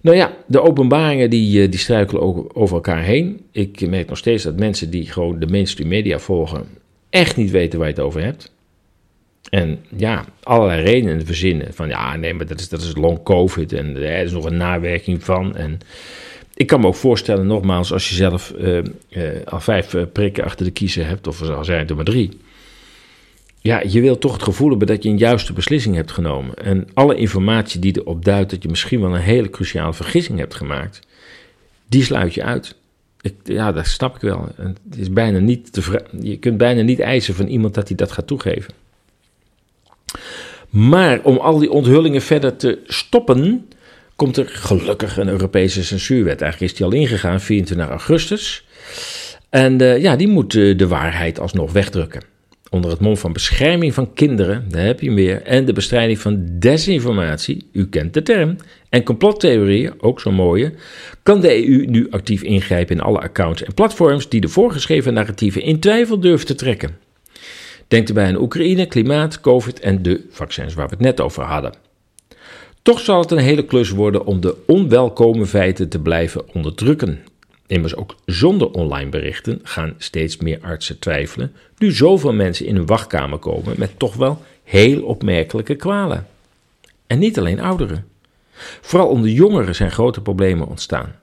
[0.00, 3.40] Nou ja, de openbaringen die, eh, die struikelen over elkaar heen.
[3.52, 6.66] Ik merk nog steeds dat mensen die gewoon de mainstream media volgen
[7.10, 8.52] echt niet weten waar je het over hebt.
[9.50, 11.74] En ja, allerlei redenen verzinnen.
[11.74, 14.56] Van ja, nee, maar dat is, dat is long covid en er is nog een
[14.56, 15.56] nawerking van.
[15.56, 15.78] En
[16.54, 18.80] ik kan me ook voorstellen, nogmaals, als je zelf uh,
[19.44, 22.30] al vijf prikken achter de kiezen hebt, of al zijn het er maar drie.
[23.62, 26.54] Ja, je wilt toch het gevoel hebben dat je een juiste beslissing hebt genomen.
[26.54, 30.54] En alle informatie die erop duidt dat je misschien wel een hele cruciale vergissing hebt
[30.54, 31.00] gemaakt,
[31.88, 32.74] die sluit je uit.
[33.20, 34.48] Ik, ja, dat snap ik wel.
[34.56, 38.12] het is bijna niet te je kunt bijna niet eisen van iemand dat hij dat
[38.12, 38.74] gaat toegeven.
[40.70, 43.68] Maar om al die onthullingen verder te stoppen,
[44.16, 46.40] komt er gelukkig een Europese censuurwet.
[46.40, 48.66] Eigenlijk is die al ingegaan, 24 augustus.
[49.48, 52.22] En uh, ja, die moet uh, de waarheid alsnog wegdrukken.
[52.72, 56.18] Onder het mom van bescherming van kinderen, daar heb je hem weer, en de bestrijding
[56.18, 58.56] van desinformatie, u kent de term,
[58.88, 60.72] en complottheorieën, ook zo'n mooie,
[61.22, 65.62] kan de EU nu actief ingrijpen in alle accounts en platforms die de voorgeschreven narratieven
[65.62, 66.96] in twijfel durven te trekken.
[67.88, 71.72] Denk erbij aan Oekraïne, klimaat, COVID en de vaccins waar we het net over hadden.
[72.82, 77.20] Toch zal het een hele klus worden om de onwelkome feiten te blijven onderdrukken.
[77.70, 82.86] Immers ook zonder online berichten gaan steeds meer artsen twijfelen, nu zoveel mensen in hun
[82.86, 86.26] wachtkamer komen met toch wel heel opmerkelijke kwalen.
[87.06, 88.06] En niet alleen ouderen.
[88.80, 91.14] Vooral onder jongeren zijn grote problemen ontstaan.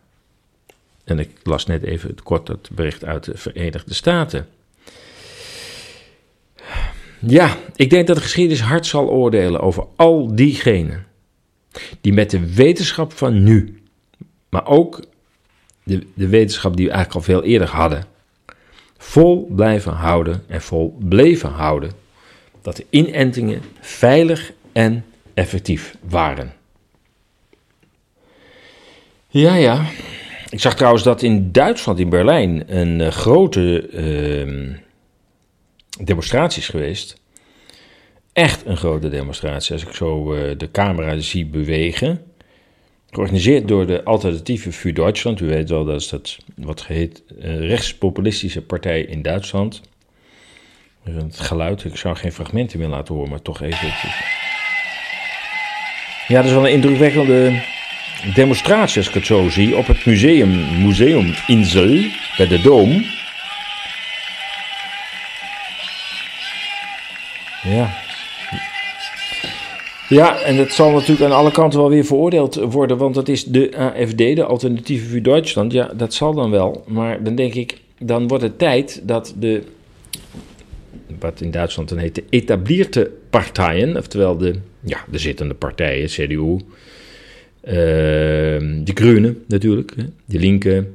[1.04, 4.48] En ik las net even kort het bericht uit de Verenigde Staten.
[7.20, 11.06] Ja, ik denk dat de geschiedenis hard zal oordelen over al diegenen
[12.02, 13.82] die met de wetenschap van nu,
[14.50, 15.06] maar ook
[15.88, 18.06] de, de wetenschap die we eigenlijk al veel eerder hadden,
[18.98, 21.92] vol blijven houden en vol bleven houden
[22.62, 26.54] dat de inentingen veilig en effectief waren.
[29.28, 29.86] Ja, ja.
[30.50, 34.76] Ik zag trouwens dat in Duitsland, in Berlijn, een uh, grote uh,
[36.04, 37.22] demonstratie is geweest.
[38.34, 39.74] Echt een grote demonstratie.
[39.74, 42.27] Als ik zo uh, de camera zie bewegen.
[43.10, 45.40] Georganiseerd door de alternatieve Für Deutschland.
[45.40, 49.82] U weet wel, dat is dat wat geheet uh, rechtspopulistische partij in Duitsland.
[51.04, 53.88] Het geluid, ik zou geen fragmenten meer laten horen, maar toch even.
[56.28, 57.64] Ja, dat is wel een indrukwekkende
[58.34, 63.06] demonstratie, als ik het zo zie, op het museum, Museum Insel, bij de Dom.
[67.64, 68.06] Ja.
[70.10, 73.44] Ja, en dat zal natuurlijk aan alle kanten wel weer veroordeeld worden, want dat is
[73.44, 75.72] de AFD, de Alternatieve voor Duitsland.
[75.72, 79.62] Ja, dat zal dan wel, maar dan denk ik, dan wordt het tijd dat de,
[81.20, 86.58] wat in Duitsland dan heet, de etablierte partijen, oftewel de, ja, de zittende partijen, CDU,
[87.68, 89.96] Ehm, de Groenen natuurlijk,
[90.26, 90.86] de Linke,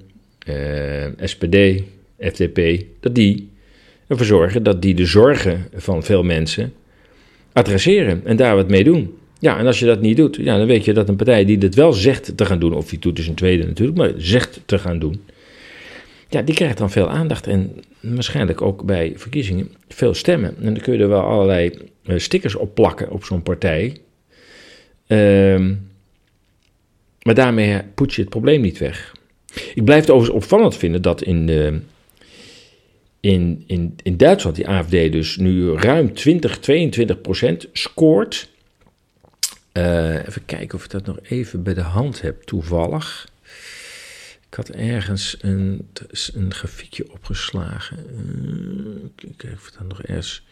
[1.17, 1.83] SPD,
[2.19, 3.51] FDP, dat die
[4.07, 6.73] ervoor zorgen dat die de zorgen van veel mensen
[7.53, 9.15] adresseren en daar wat mee doen.
[9.39, 11.59] Ja, en als je dat niet doet, ja, dan weet je dat een partij die
[11.59, 14.61] dit wel zegt te gaan doen, of die doet dus een tweede natuurlijk, maar zegt
[14.65, 15.21] te gaan doen,
[16.29, 20.55] ja, die krijgt dan veel aandacht en waarschijnlijk ook bij verkiezingen veel stemmen.
[20.61, 21.73] En dan kun je er wel allerlei
[22.05, 23.97] uh, stickers op plakken op zo'n partij.
[25.07, 25.75] Ehm,
[27.23, 29.15] maar daarmee poets je het probleem niet weg.
[29.75, 31.81] Ik blijf het overigens opvallend vinden dat in, de,
[33.23, 38.51] in, in, in Duitsland die AFD dus nu ruim 20, 22 procent scoort.
[39.73, 43.29] Uh, even kijken of ik dat nog even bij de hand heb, toevallig.
[44.49, 45.89] Ik had ergens een,
[46.35, 47.97] een grafiekje opgeslagen.
[47.97, 50.47] Uh, kijken of ik dat nog ergens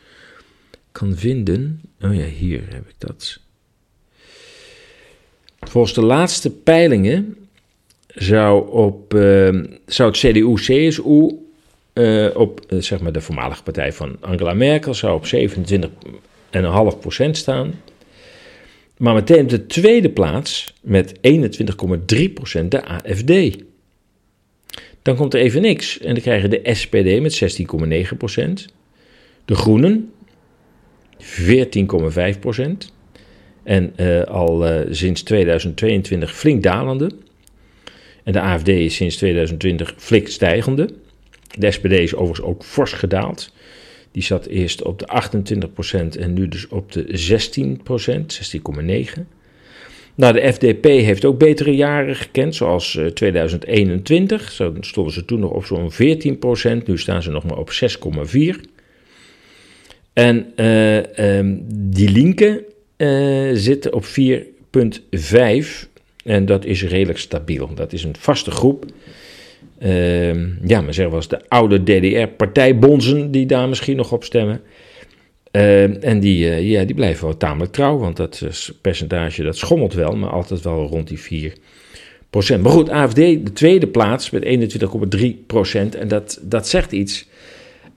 [0.93, 1.81] kan vinden.
[2.01, 3.41] Oh ja, hier heb ik dat.
[5.61, 7.37] Volgens de laatste peilingen
[8.07, 11.49] zou, op, uh, zou het CDU-CSU
[11.95, 15.27] uh, op zeg maar de voormalige partij van Angela Merkel zou op
[17.27, 17.75] 27,5% staan.
[18.97, 21.21] Maar meteen op de tweede plaats met 21,3%
[22.69, 23.59] de AFD.
[25.03, 27.59] Dan komt er even niks en dan krijgen de SPD met
[28.69, 28.75] 16,9%,
[29.45, 30.13] de Groenen
[31.23, 31.27] 14,5%
[33.63, 37.11] en uh, al sinds 2022 flink dalende.
[38.25, 40.89] En de AFD is sinds 2020 flink stijgende.
[41.59, 43.53] De SPD is overigens ook fors gedaald.
[44.13, 45.09] Die zat eerst op de
[46.17, 47.63] 28% en nu dus op de 16%,
[49.19, 49.23] 16,9%.
[50.15, 54.43] Nou, de FDP heeft ook betere jaren gekend, zoals 2021.
[54.43, 57.71] Eh, Zo stonden ze toen nog op zo'n 14%, nu staan ze nog maar op
[57.71, 58.61] 6,4%.
[60.13, 62.61] En uh, um, die linken
[62.97, 64.11] uh, zitten op 4,5
[66.25, 67.71] en dat is redelijk stabiel.
[67.75, 68.85] Dat is een vaste groep.
[69.83, 70.33] Uh,
[70.67, 74.61] ja, maar zeggen was de oude DDR-partijbonzen die daar misschien nog op stemmen.
[75.53, 78.43] Uh, en die, uh, ja, die blijven wel tamelijk trouw, want dat
[78.81, 81.53] percentage dat schommelt wel, maar altijd wel rond die 4
[82.31, 82.63] procent.
[82.63, 84.45] Maar goed, AFD de tweede plaats met
[85.19, 87.29] 21,3 procent en dat, dat zegt iets.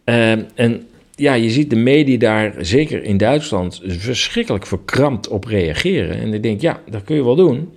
[0.05, 6.19] Uh, en ja, je ziet de media daar, zeker in Duitsland, verschrikkelijk verkrampt op reageren.
[6.19, 7.73] En ik denk, ja, dat kun je wel doen.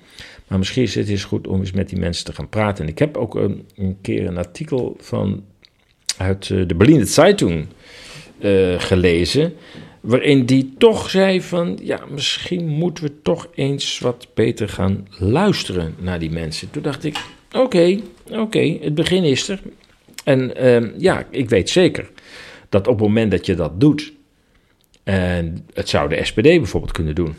[0.49, 2.85] Maar misschien is het eens goed om eens met die mensen te gaan praten.
[2.85, 5.45] En ik heb ook een, een keer een artikel van,
[6.17, 7.67] uit de Berliner Zeitung
[8.39, 9.55] uh, gelezen.
[10.01, 15.95] Waarin die toch zei van, ja, misschien moeten we toch eens wat beter gaan luisteren
[15.99, 16.71] naar die mensen.
[16.71, 17.17] Toen dacht ik,
[17.53, 19.61] oké, oké, het begin is er.
[20.25, 22.11] En uh, ja, ik weet zeker
[22.69, 24.13] dat op het moment dat je dat doet,
[25.03, 27.35] en het zou de SPD bijvoorbeeld kunnen doen,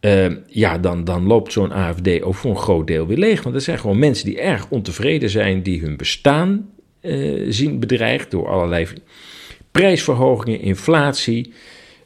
[0.00, 3.42] uh, ja, dan, dan loopt zo'n AFD ook voor een groot deel weer leeg.
[3.42, 6.70] Want er zijn gewoon mensen die erg ontevreden zijn, die hun bestaan
[7.02, 8.86] uh, zien bedreigd door allerlei
[9.70, 11.52] prijsverhogingen, inflatie,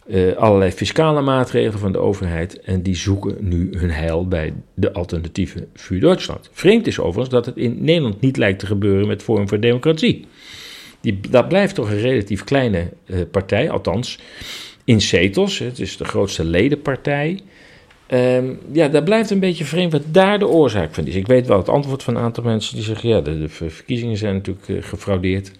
[0.06, 2.60] uh, allerlei fiscale maatregelen van de overheid.
[2.60, 6.50] En die zoeken nu hun heil bij de alternatieve vuur Duitsland.
[6.52, 10.26] Vreemd is overigens dat het in Nederland niet lijkt te gebeuren met Forum voor Democratie.
[11.00, 14.18] Die, dat blijft toch een relatief kleine uh, partij, althans
[14.84, 15.58] in zetels.
[15.58, 17.40] Het is de grootste ledenpartij.
[18.12, 21.14] Um, ja, dat blijft een beetje vreemd wat daar de oorzaak van is.
[21.14, 24.34] Ik weet wel het antwoord van een aantal mensen die zeggen: ja, de, verkiezingen zijn
[24.34, 25.52] natuurlijk uh, gefraudeerd.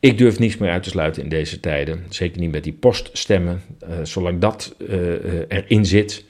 [0.00, 2.04] Ik durf niets meer uit te sluiten in deze tijden.
[2.08, 3.62] Zeker niet met die poststemmen.
[3.82, 4.98] Uh, zolang dat uh,
[5.48, 6.24] erin zit.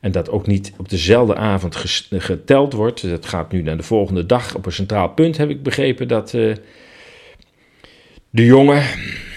[0.00, 1.76] En dat ook niet op dezelfde avond
[2.10, 3.08] geteld wordt.
[3.08, 6.08] Dat gaat nu naar de volgende dag op een centraal punt, heb ik begrepen.
[6.08, 6.30] Dat
[8.30, 8.82] de jongen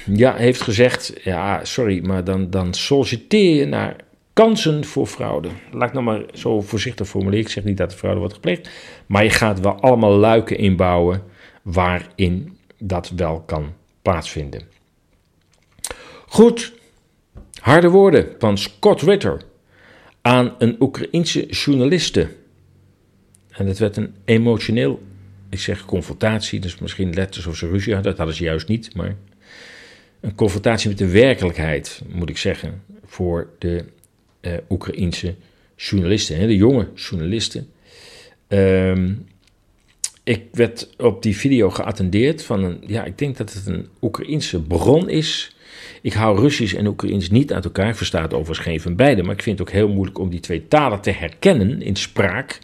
[0.05, 3.95] ja, heeft gezegd: ja, sorry, maar dan, dan solliciteer je naar
[4.39, 5.49] kansen voor fraude.
[5.71, 7.45] Laat ik nog maar zo voorzichtig formuleren.
[7.45, 8.69] Ik zeg niet dat de fraude wordt gepleegd.
[9.05, 11.23] Maar je gaat wel allemaal luiken inbouwen
[11.61, 14.61] waarin dat wel kan plaatsvinden.
[16.27, 16.73] Goed,
[17.61, 19.41] harde woorden van Scott Ritter
[20.21, 22.27] aan een Oekraïense journaliste.
[23.49, 25.01] En het werd een emotioneel,
[25.49, 28.11] ik zeg confrontatie, dus misschien letters of ze ruzie hadden.
[28.11, 29.15] Dat hadden ze juist niet, maar
[30.19, 33.85] een confrontatie met de werkelijkheid, moet ik zeggen, voor de
[34.41, 35.35] uh, Oekraïense
[35.75, 37.67] journalisten, hè, de jonge journalisten.
[38.47, 39.27] Um,
[40.23, 44.61] ik werd op die video geattendeerd van een, ja, ik denk dat het een Oekraïense
[44.61, 45.55] bron is.
[46.01, 47.89] Ik hou Russisch en Oekraïens niet uit elkaar.
[47.89, 50.39] Ik versta overigens geen van beide, maar ik vind het ook heel moeilijk om die
[50.39, 52.59] twee talen te herkennen in spraak.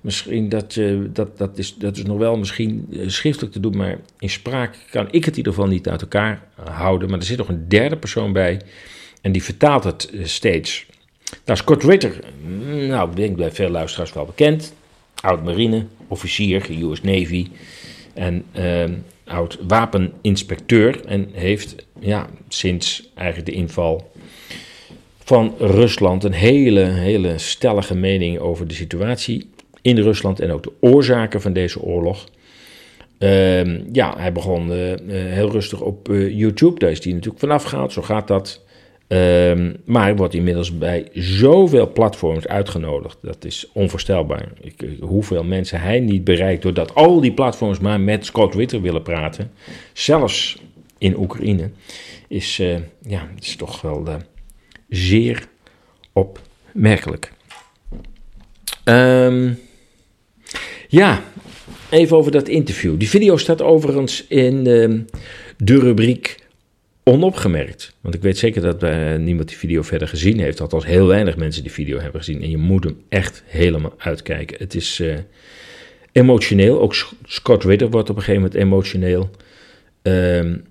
[0.00, 3.76] Misschien dat, uh, dat, dat, is, dat is nog wel misschien uh, schriftelijk te doen,
[3.76, 7.10] maar in spraak kan ik het in ieder geval niet uit elkaar houden.
[7.10, 8.60] Maar er zit nog een derde persoon bij
[9.20, 10.86] en die vertaalt het steeds.
[11.44, 12.20] Nou, Scott Ritter,
[12.88, 14.74] nou, ik denk bij veel luisteraars wel bekend.
[15.20, 17.46] Oud marine, officier, US Navy
[18.14, 18.84] en uh,
[19.24, 21.04] oud wapeninspecteur.
[21.06, 24.12] En heeft ja, sinds eigenlijk de inval
[25.24, 29.50] van Rusland een hele, hele stellige mening over de situatie
[29.82, 32.26] in Rusland en ook de oorzaken van deze oorlog.
[33.18, 36.78] Uh, ja, hij begon uh, heel rustig op YouTube.
[36.78, 37.92] Daar is hij natuurlijk vanaf gehaald.
[37.92, 38.60] Zo gaat dat.
[39.08, 43.18] Um, maar wordt inmiddels bij zoveel platforms uitgenodigd.
[43.22, 44.48] Dat is onvoorstelbaar.
[44.60, 49.02] Ik, hoeveel mensen hij niet bereikt doordat al die platforms maar met Scott Witter willen
[49.02, 49.50] praten.
[49.92, 50.62] Zelfs
[50.98, 51.70] in Oekraïne.
[52.28, 52.76] Is, uh,
[53.06, 54.06] ja, is toch wel
[54.88, 55.46] zeer
[56.12, 57.32] opmerkelijk.
[58.84, 59.58] Um,
[60.88, 61.22] ja,
[61.90, 62.98] even over dat interview.
[62.98, 65.00] Die video staat overigens in uh,
[65.56, 66.41] de rubriek
[67.02, 67.96] onopgemerkt.
[68.00, 70.60] Want ik weet zeker dat uh, niemand die video verder gezien heeft.
[70.60, 72.42] Althans, heel weinig mensen die video hebben gezien.
[72.42, 74.56] En je moet hem echt helemaal uitkijken.
[74.58, 75.14] Het is uh,
[76.12, 76.80] emotioneel.
[76.80, 76.94] Ook
[77.24, 79.30] Scott Ritter wordt op een gegeven moment emotioneel.
[80.02, 80.64] Um,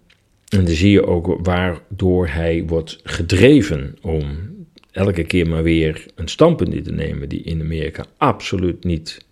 [0.51, 4.49] en dan zie je ook waardoor hij wordt gedreven om
[4.91, 9.25] elke keer maar weer een standpunt in te nemen die in Amerika absoluut niet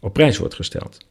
[0.00, 1.06] op prijs wordt gesteld.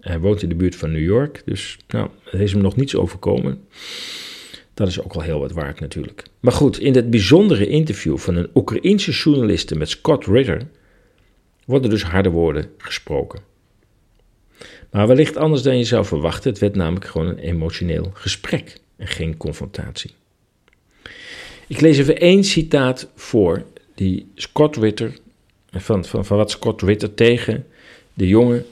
[0.00, 2.96] Hij woont in de buurt van New York, dus nou, er is hem nog niets
[2.96, 3.64] overkomen.
[4.74, 6.24] Dat is ook wel heel wat waard natuurlijk.
[6.40, 10.66] Maar goed, in het bijzondere interview van een Oekraïense journaliste met Scott Ritter
[11.64, 13.40] worden dus harde woorden gesproken.
[14.90, 19.06] Maar wellicht anders dan je zou verwachten, het werd namelijk gewoon een emotioneel gesprek en
[19.06, 20.10] geen confrontatie.
[21.66, 23.64] Ik lees even één citaat voor
[23.94, 25.12] die Scott Ritter,
[25.70, 27.66] van, van, van wat Scott Ritter tegen
[28.14, 28.64] de jonge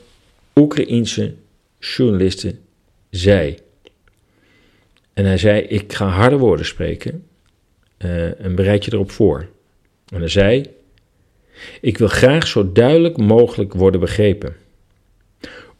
[0.54, 1.34] Oekraïense
[1.78, 2.58] journalisten
[3.10, 3.56] zei.
[5.12, 7.24] En hij zei: Ik ga harde woorden spreken
[7.98, 9.48] uh, en bereid je erop voor.
[10.08, 10.66] En hij zei:
[11.80, 14.54] Ik wil graag zo duidelijk mogelijk worden begrepen.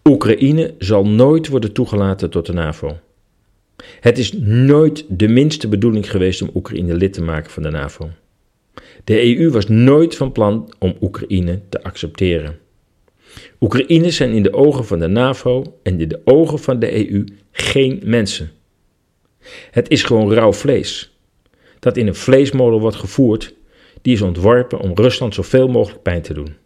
[0.04, 2.98] Oekraïne zal nooit worden toegelaten tot de NAVO.
[4.00, 8.10] Het is nooit de minste bedoeling geweest om Oekraïne lid te maken van de NAVO.
[9.04, 12.58] De EU was nooit van plan om Oekraïne te accepteren.
[13.60, 17.24] Oekraïners zijn in de ogen van de NAVO en in de ogen van de EU
[17.50, 18.50] geen mensen.
[19.70, 21.16] Het is gewoon rauw vlees,
[21.78, 23.54] dat in een vleesmolen wordt gevoerd,
[24.02, 26.56] die is ontworpen om Rusland zoveel mogelijk pijn te doen.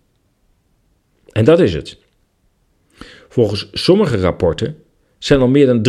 [1.33, 1.99] En dat is het.
[3.29, 4.77] Volgens sommige rapporten
[5.19, 5.87] zijn al meer dan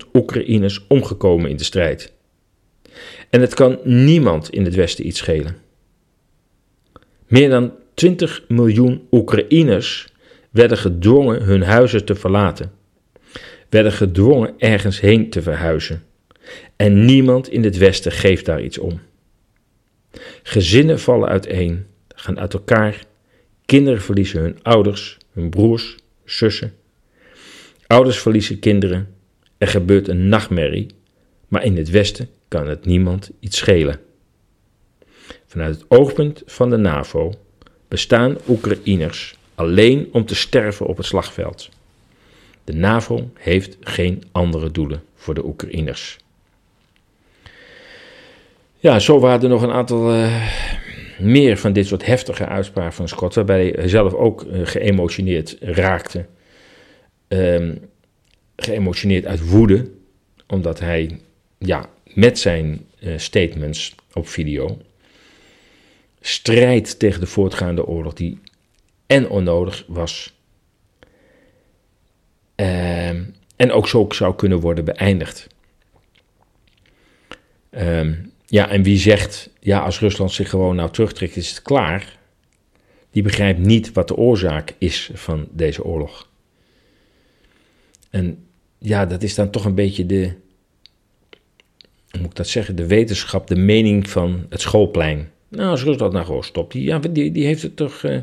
[0.00, 2.12] 300.000 Oekraïners omgekomen in de strijd.
[3.30, 5.56] En het kan niemand in het Westen iets schelen.
[7.26, 10.08] Meer dan 20 miljoen Oekraïners
[10.50, 12.72] werden gedwongen hun huizen te verlaten,
[13.70, 16.02] werden gedwongen ergens heen te verhuizen.
[16.76, 19.00] En niemand in het Westen geeft daar iets om.
[20.42, 23.04] Gezinnen vallen uiteen, gaan uit elkaar,
[23.64, 26.74] kinderen verliezen hun ouders, hun broers, zussen.
[27.86, 29.14] Ouders verliezen kinderen,
[29.58, 30.86] er gebeurt een nachtmerrie,
[31.48, 34.00] maar in het Westen kan het niemand iets schelen.
[35.46, 37.34] Vanuit het oogpunt van de NAVO
[37.88, 41.68] bestaan Oekraïners alleen om te sterven op het slagveld.
[42.64, 46.18] De NAVO heeft geen andere doelen voor de Oekraïners.
[48.76, 50.50] Ja, zo waren er nog een aantal uh,
[51.18, 56.26] meer van dit soort heftige uitspraken van Scott, waarbij hij zelf ook uh, geëmotioneerd raakte.
[57.28, 57.78] Um,
[58.56, 59.90] geëmotioneerd uit woede,
[60.46, 61.20] omdat hij
[61.58, 64.78] ja, met zijn uh, statements op video
[66.20, 68.38] strijd tegen de voortgaande oorlog die
[69.06, 70.34] en onnodig was
[72.60, 73.08] uh,
[73.56, 75.46] en ook zo zou kunnen worden beëindigd.
[77.70, 78.10] Uh,
[78.46, 82.18] ja, en wie zegt, ja, als Rusland zich gewoon nou terugtrekt, is het klaar.
[83.10, 86.28] Die begrijpt niet wat de oorzaak is van deze oorlog.
[88.10, 88.46] En
[88.78, 90.32] ja, dat is dan toch een beetje de,
[92.10, 95.30] hoe moet ik dat zeggen, de wetenschap, de mening van het schoolplein.
[95.48, 98.22] Nou, als Rusland nou gewoon stopt, die, ja, die, heeft het toch, die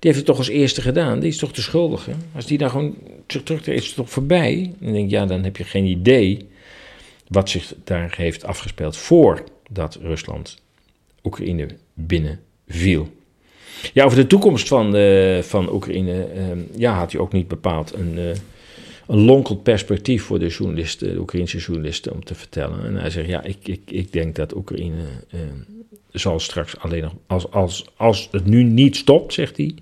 [0.00, 1.20] heeft het toch als eerste gedaan.
[1.20, 2.12] Die is toch de schuldige.
[2.34, 2.96] Als die daar gewoon
[3.26, 4.72] terug is het toch voorbij.
[4.78, 6.48] Dan denk ik, ja, dan heb je geen idee
[7.28, 10.58] wat zich daar heeft afgespeeld voordat Rusland
[11.24, 13.08] Oekraïne binnenviel.
[13.92, 16.42] Ja, over de toekomst van, uh, van Oekraïne, uh,
[16.76, 18.18] ja, had hij ook niet bepaald een,
[19.08, 22.84] een lonkend perspectief voor de journalisten, de Oekraïnse journalisten, om te vertellen.
[22.84, 25.04] En hij zegt, ja, ik, ik, ik denk dat Oekraïne
[26.10, 29.74] zal straks alleen nog, als, als, als het nu niet stopt, zegt hij,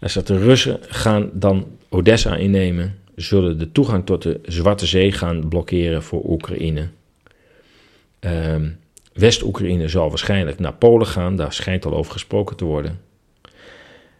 [0.00, 5.12] als dat de Russen gaan dan Odessa innemen, zullen de toegang tot de Zwarte Zee
[5.12, 6.88] gaan blokkeren voor Oekraïne.
[8.20, 8.78] Um,
[9.12, 13.00] West-Oekraïne zal waarschijnlijk naar Polen gaan, daar schijnt al over gesproken te worden.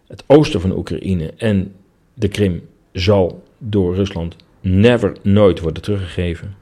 [0.06, 1.74] Het oosten van Oekraïne en
[2.14, 6.56] de Krim zal door Rusland never, nooit worden teruggegeven.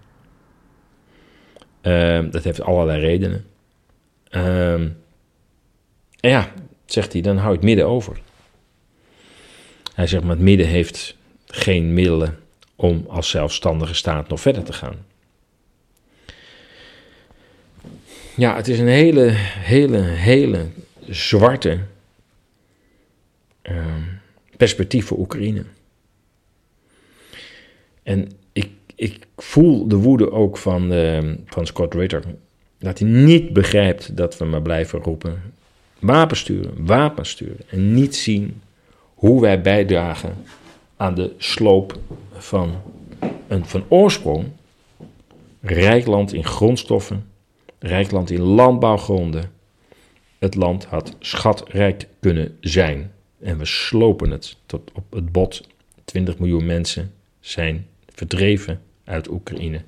[1.81, 3.47] Ehm, dat heeft allerlei redenen.
[4.29, 4.89] Ehm,
[6.21, 6.53] en ja,
[6.87, 8.21] zegt hij, dan hou het midden over.
[9.95, 11.17] Hij zegt, maar het midden heeft
[11.47, 12.39] geen middelen
[12.77, 15.07] om als zelfstandige staat nog verder te gaan.
[18.37, 20.67] Ja, het is een hele, hele, hele
[21.09, 21.79] zwarte
[23.63, 23.87] uh,
[24.57, 25.65] perspectief voor Oekraïne.
[28.03, 32.23] En ik, ik voel de woede ook van, uh, van Scott Ritter.
[32.79, 35.43] Dat hij niet begrijpt dat we maar blijven roepen.
[35.99, 37.61] Wapens sturen, wapens sturen.
[37.69, 38.61] En niet zien
[39.15, 40.35] hoe wij bijdragen
[40.97, 41.99] aan de sloop
[42.33, 42.75] van
[43.49, 44.47] een van oorsprong
[45.61, 47.25] rijk land in grondstoffen,
[47.79, 49.51] rijk land in landbouwgronden.
[50.39, 53.13] Het land had schatrijk kunnen zijn.
[53.41, 55.69] En we slopen het tot op het bot.
[56.05, 57.87] 20 miljoen mensen zijn
[59.05, 59.81] uit Oekraïne.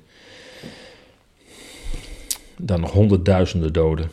[2.57, 4.11] Dan honderdduizenden doden.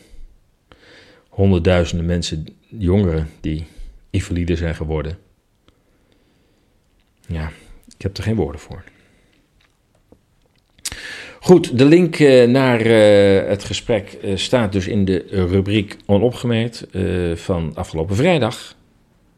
[1.28, 3.66] Honderdduizenden mensen, jongeren, die
[4.10, 5.18] invalide zijn geworden.
[7.26, 7.52] Ja,
[7.96, 8.84] ik heb er geen woorden voor.
[11.40, 16.86] Goed, de link eh, naar uh, het gesprek uh, staat dus in de rubriek onopgemerkt
[17.34, 18.76] van afgelopen vrijdag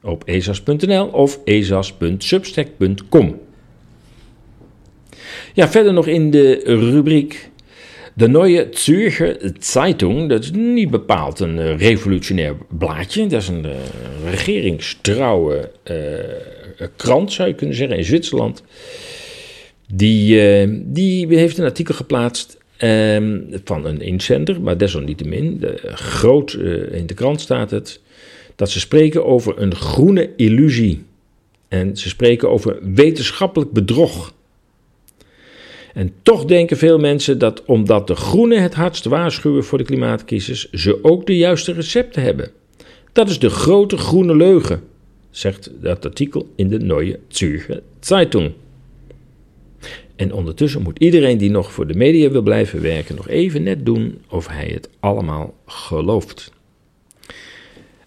[0.02, 3.40] op ezas.nl of ezas.substack.com.
[5.56, 7.50] Ja, verder nog in de rubriek
[8.14, 10.28] de Neue Zürcher Zeitung.
[10.28, 13.26] Dat is niet bepaald een revolutionair blaadje.
[13.26, 13.66] Dat is een
[14.30, 15.70] regeringstrouwe
[16.96, 18.62] krant, zou je kunnen zeggen, in Zwitserland.
[19.92, 20.36] Die,
[20.92, 26.52] die heeft een artikel geplaatst ehm, van een inzender, maar desalniettemin, de, groot
[26.92, 28.00] in de krant staat het
[28.56, 31.02] dat ze spreken over een groene illusie.
[31.68, 34.33] En ze spreken over wetenschappelijk bedrog.
[35.94, 40.70] En toch denken veel mensen dat omdat de groenen het hardst waarschuwen voor de klimaatcrisis,
[40.70, 42.50] ze ook de juiste recepten hebben.
[43.12, 44.82] Dat is de grote groene leugen,
[45.30, 48.52] zegt dat artikel in de Neue Zürcher Zeitung.
[50.16, 53.86] En ondertussen moet iedereen die nog voor de media wil blijven werken nog even net
[53.86, 56.52] doen of hij het allemaal gelooft.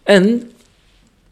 [0.03, 0.51] En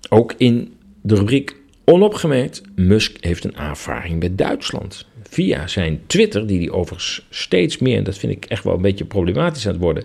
[0.10, 5.06] ook in de rubriek onopgemerkt, Musk heeft een aanvaring met Duitsland.
[5.36, 8.82] Via zijn Twitter, die hij overigens steeds meer, en dat vind ik echt wel een
[8.82, 10.04] beetje problematisch aan het worden,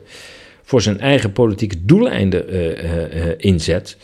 [0.62, 3.97] voor zijn eigen politieke doeleinden uh, uh, inzet.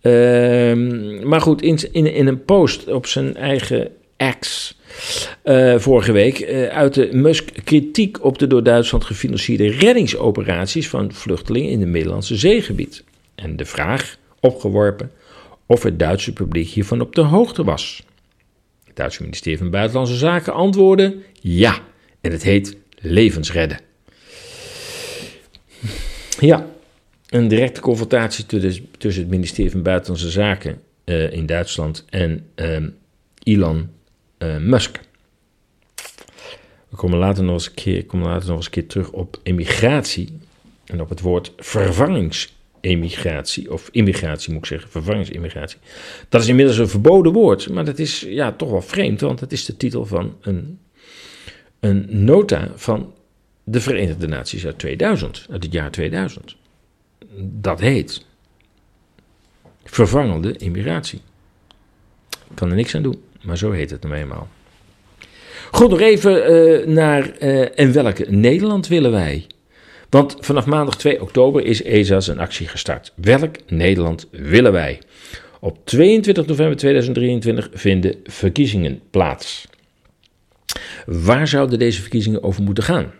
[0.00, 3.90] Ehm, maar goed, in, in, in, een post op zijn eigen
[4.38, 4.76] X
[5.76, 11.88] vorige week uitte Musk kritiek op de door Duitsland gefinancierde reddingsoperaties van vluchtelingen in het
[11.88, 13.04] Middellandse zeegebied.
[13.34, 15.10] En de vraag opgeworpen
[15.66, 18.02] of het Duitse publiek hiervan op de hoogte was.
[18.92, 21.80] Het Duitse ministerie van Buitenlandse Zaken antwoordde ja,
[22.20, 23.78] en het heet levensredden.
[26.40, 26.66] Ja,
[27.28, 28.46] een directe confrontatie
[28.98, 32.76] tussen het ministerie van Buitenlandse Zaken uh, in Duitsland en uh,
[33.42, 33.90] Elon
[34.38, 35.00] uh, Musk.
[36.88, 39.40] We komen later nog eens een keer, komen later nog eens een keer terug op
[39.42, 40.38] immigratie
[40.84, 45.78] en op het woord vervangings emigratie, of immigratie moet ik zeggen, vervangingsimmigratie.
[46.28, 49.52] Dat is inmiddels een verboden woord, maar dat is ja, toch wel vreemd, want het
[49.52, 50.78] is de titel van een,
[51.80, 53.14] een nota van
[53.64, 56.56] de Verenigde Naties uit 2000, uit het jaar 2000.
[57.38, 58.26] Dat heet
[59.84, 61.20] vervangende immigratie.
[62.30, 64.48] Ik kan er niks aan doen, maar zo heet het nou eenmaal.
[65.70, 69.46] Goed, nog even uh, naar uh, en welke Nederland willen wij?
[70.12, 73.12] Want vanaf maandag 2 oktober is ESA's een actie gestart.
[73.14, 75.00] Welk Nederland willen wij?
[75.60, 79.66] Op 22 november 2023 vinden verkiezingen plaats.
[81.06, 83.12] Waar zouden deze verkiezingen over moeten gaan?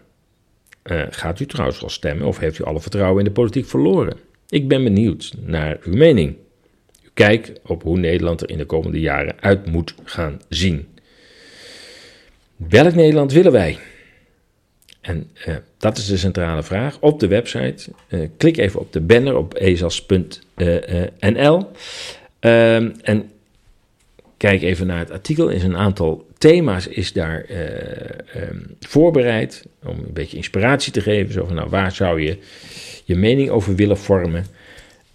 [0.84, 4.16] Uh, gaat u trouwens wel stemmen of heeft u alle vertrouwen in de politiek verloren?
[4.48, 6.36] Ik ben benieuwd naar uw mening.
[7.14, 10.88] Kijk op hoe Nederland er in de komende jaren uit moet gaan zien.
[12.56, 13.78] Welk Nederland willen wij?
[15.02, 16.98] En uh, dat is de centrale vraag.
[17.00, 21.70] Op de website, uh, klik even op de banner op ezas.nl
[22.40, 23.30] uh, en
[24.36, 25.48] kijk even naar het artikel.
[25.48, 27.46] Er is een aantal thema's is daar
[28.36, 31.32] um, voorbereid om een beetje inspiratie te geven.
[31.32, 32.38] Zo van, nou, waar zou je
[33.04, 34.46] je mening over willen vormen?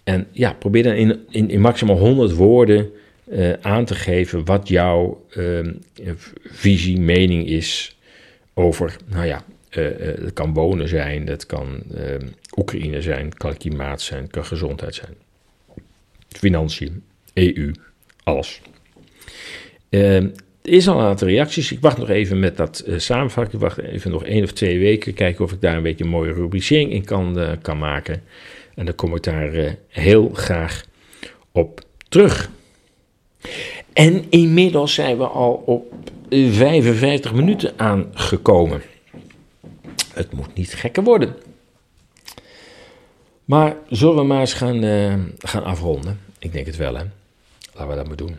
[0.04, 2.90] En ja, probeer dan in, in, maximaal 100 woorden
[3.60, 5.68] aan te geven wat jouw uh,
[6.44, 7.96] visie, mening is
[8.54, 11.82] over, nou ja, het kan wonen zijn, het kan
[12.56, 15.14] Oekraïne zijn, kan klimaat zijn, kan gezondheid zijn.
[16.28, 17.02] Financiën,
[17.34, 17.72] EU,
[18.22, 18.60] alles.
[19.88, 20.30] er
[20.62, 21.72] is al een aantal reacties.
[21.72, 23.54] Ik wacht nog even met dat uh, samenvatting.
[23.54, 25.14] Ik wacht even nog één of twee weken.
[25.14, 28.22] Kijken of ik daar een beetje een mooie rubricering in kan, kan maken.
[28.74, 30.84] En dan kom ik daar heel graag
[31.52, 32.50] op terug.
[33.92, 35.94] En inmiddels zijn we al op
[36.30, 38.82] 55 minuten aangekomen.
[40.18, 41.34] Het moet niet gekker worden.
[43.44, 46.20] Maar zullen we maar eens gaan, uh, gaan afronden?
[46.38, 47.04] Ik denk het wel, hè?
[47.74, 48.36] Laten we dat maar doen.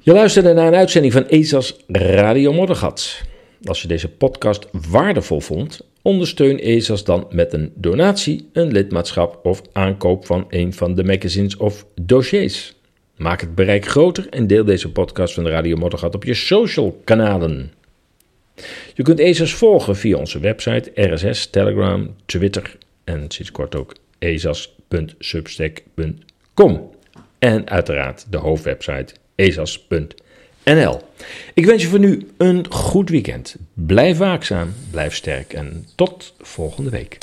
[0.00, 3.22] Je luisterde naar een uitzending van ESA's Radio Moddergat.
[3.64, 9.62] Als je deze podcast waardevol vond, ondersteun ESA's dan met een donatie, een lidmaatschap of
[9.72, 12.74] aankoop van een van de magazines of dossiers.
[13.16, 17.00] Maak het bereik groter en deel deze podcast van de Radio Moddergat op je social
[17.04, 17.72] kanalen.
[18.94, 26.90] Je kunt ESA's volgen via onze website, RSS, Telegram, Twitter en sinds kort ook esas.substack.com.
[27.38, 31.00] En uiteraard de hoofdwebsite esas.nl.
[31.54, 33.56] Ik wens je voor nu een goed weekend.
[33.74, 37.18] Blijf waakzaam, blijf sterk en tot volgende week.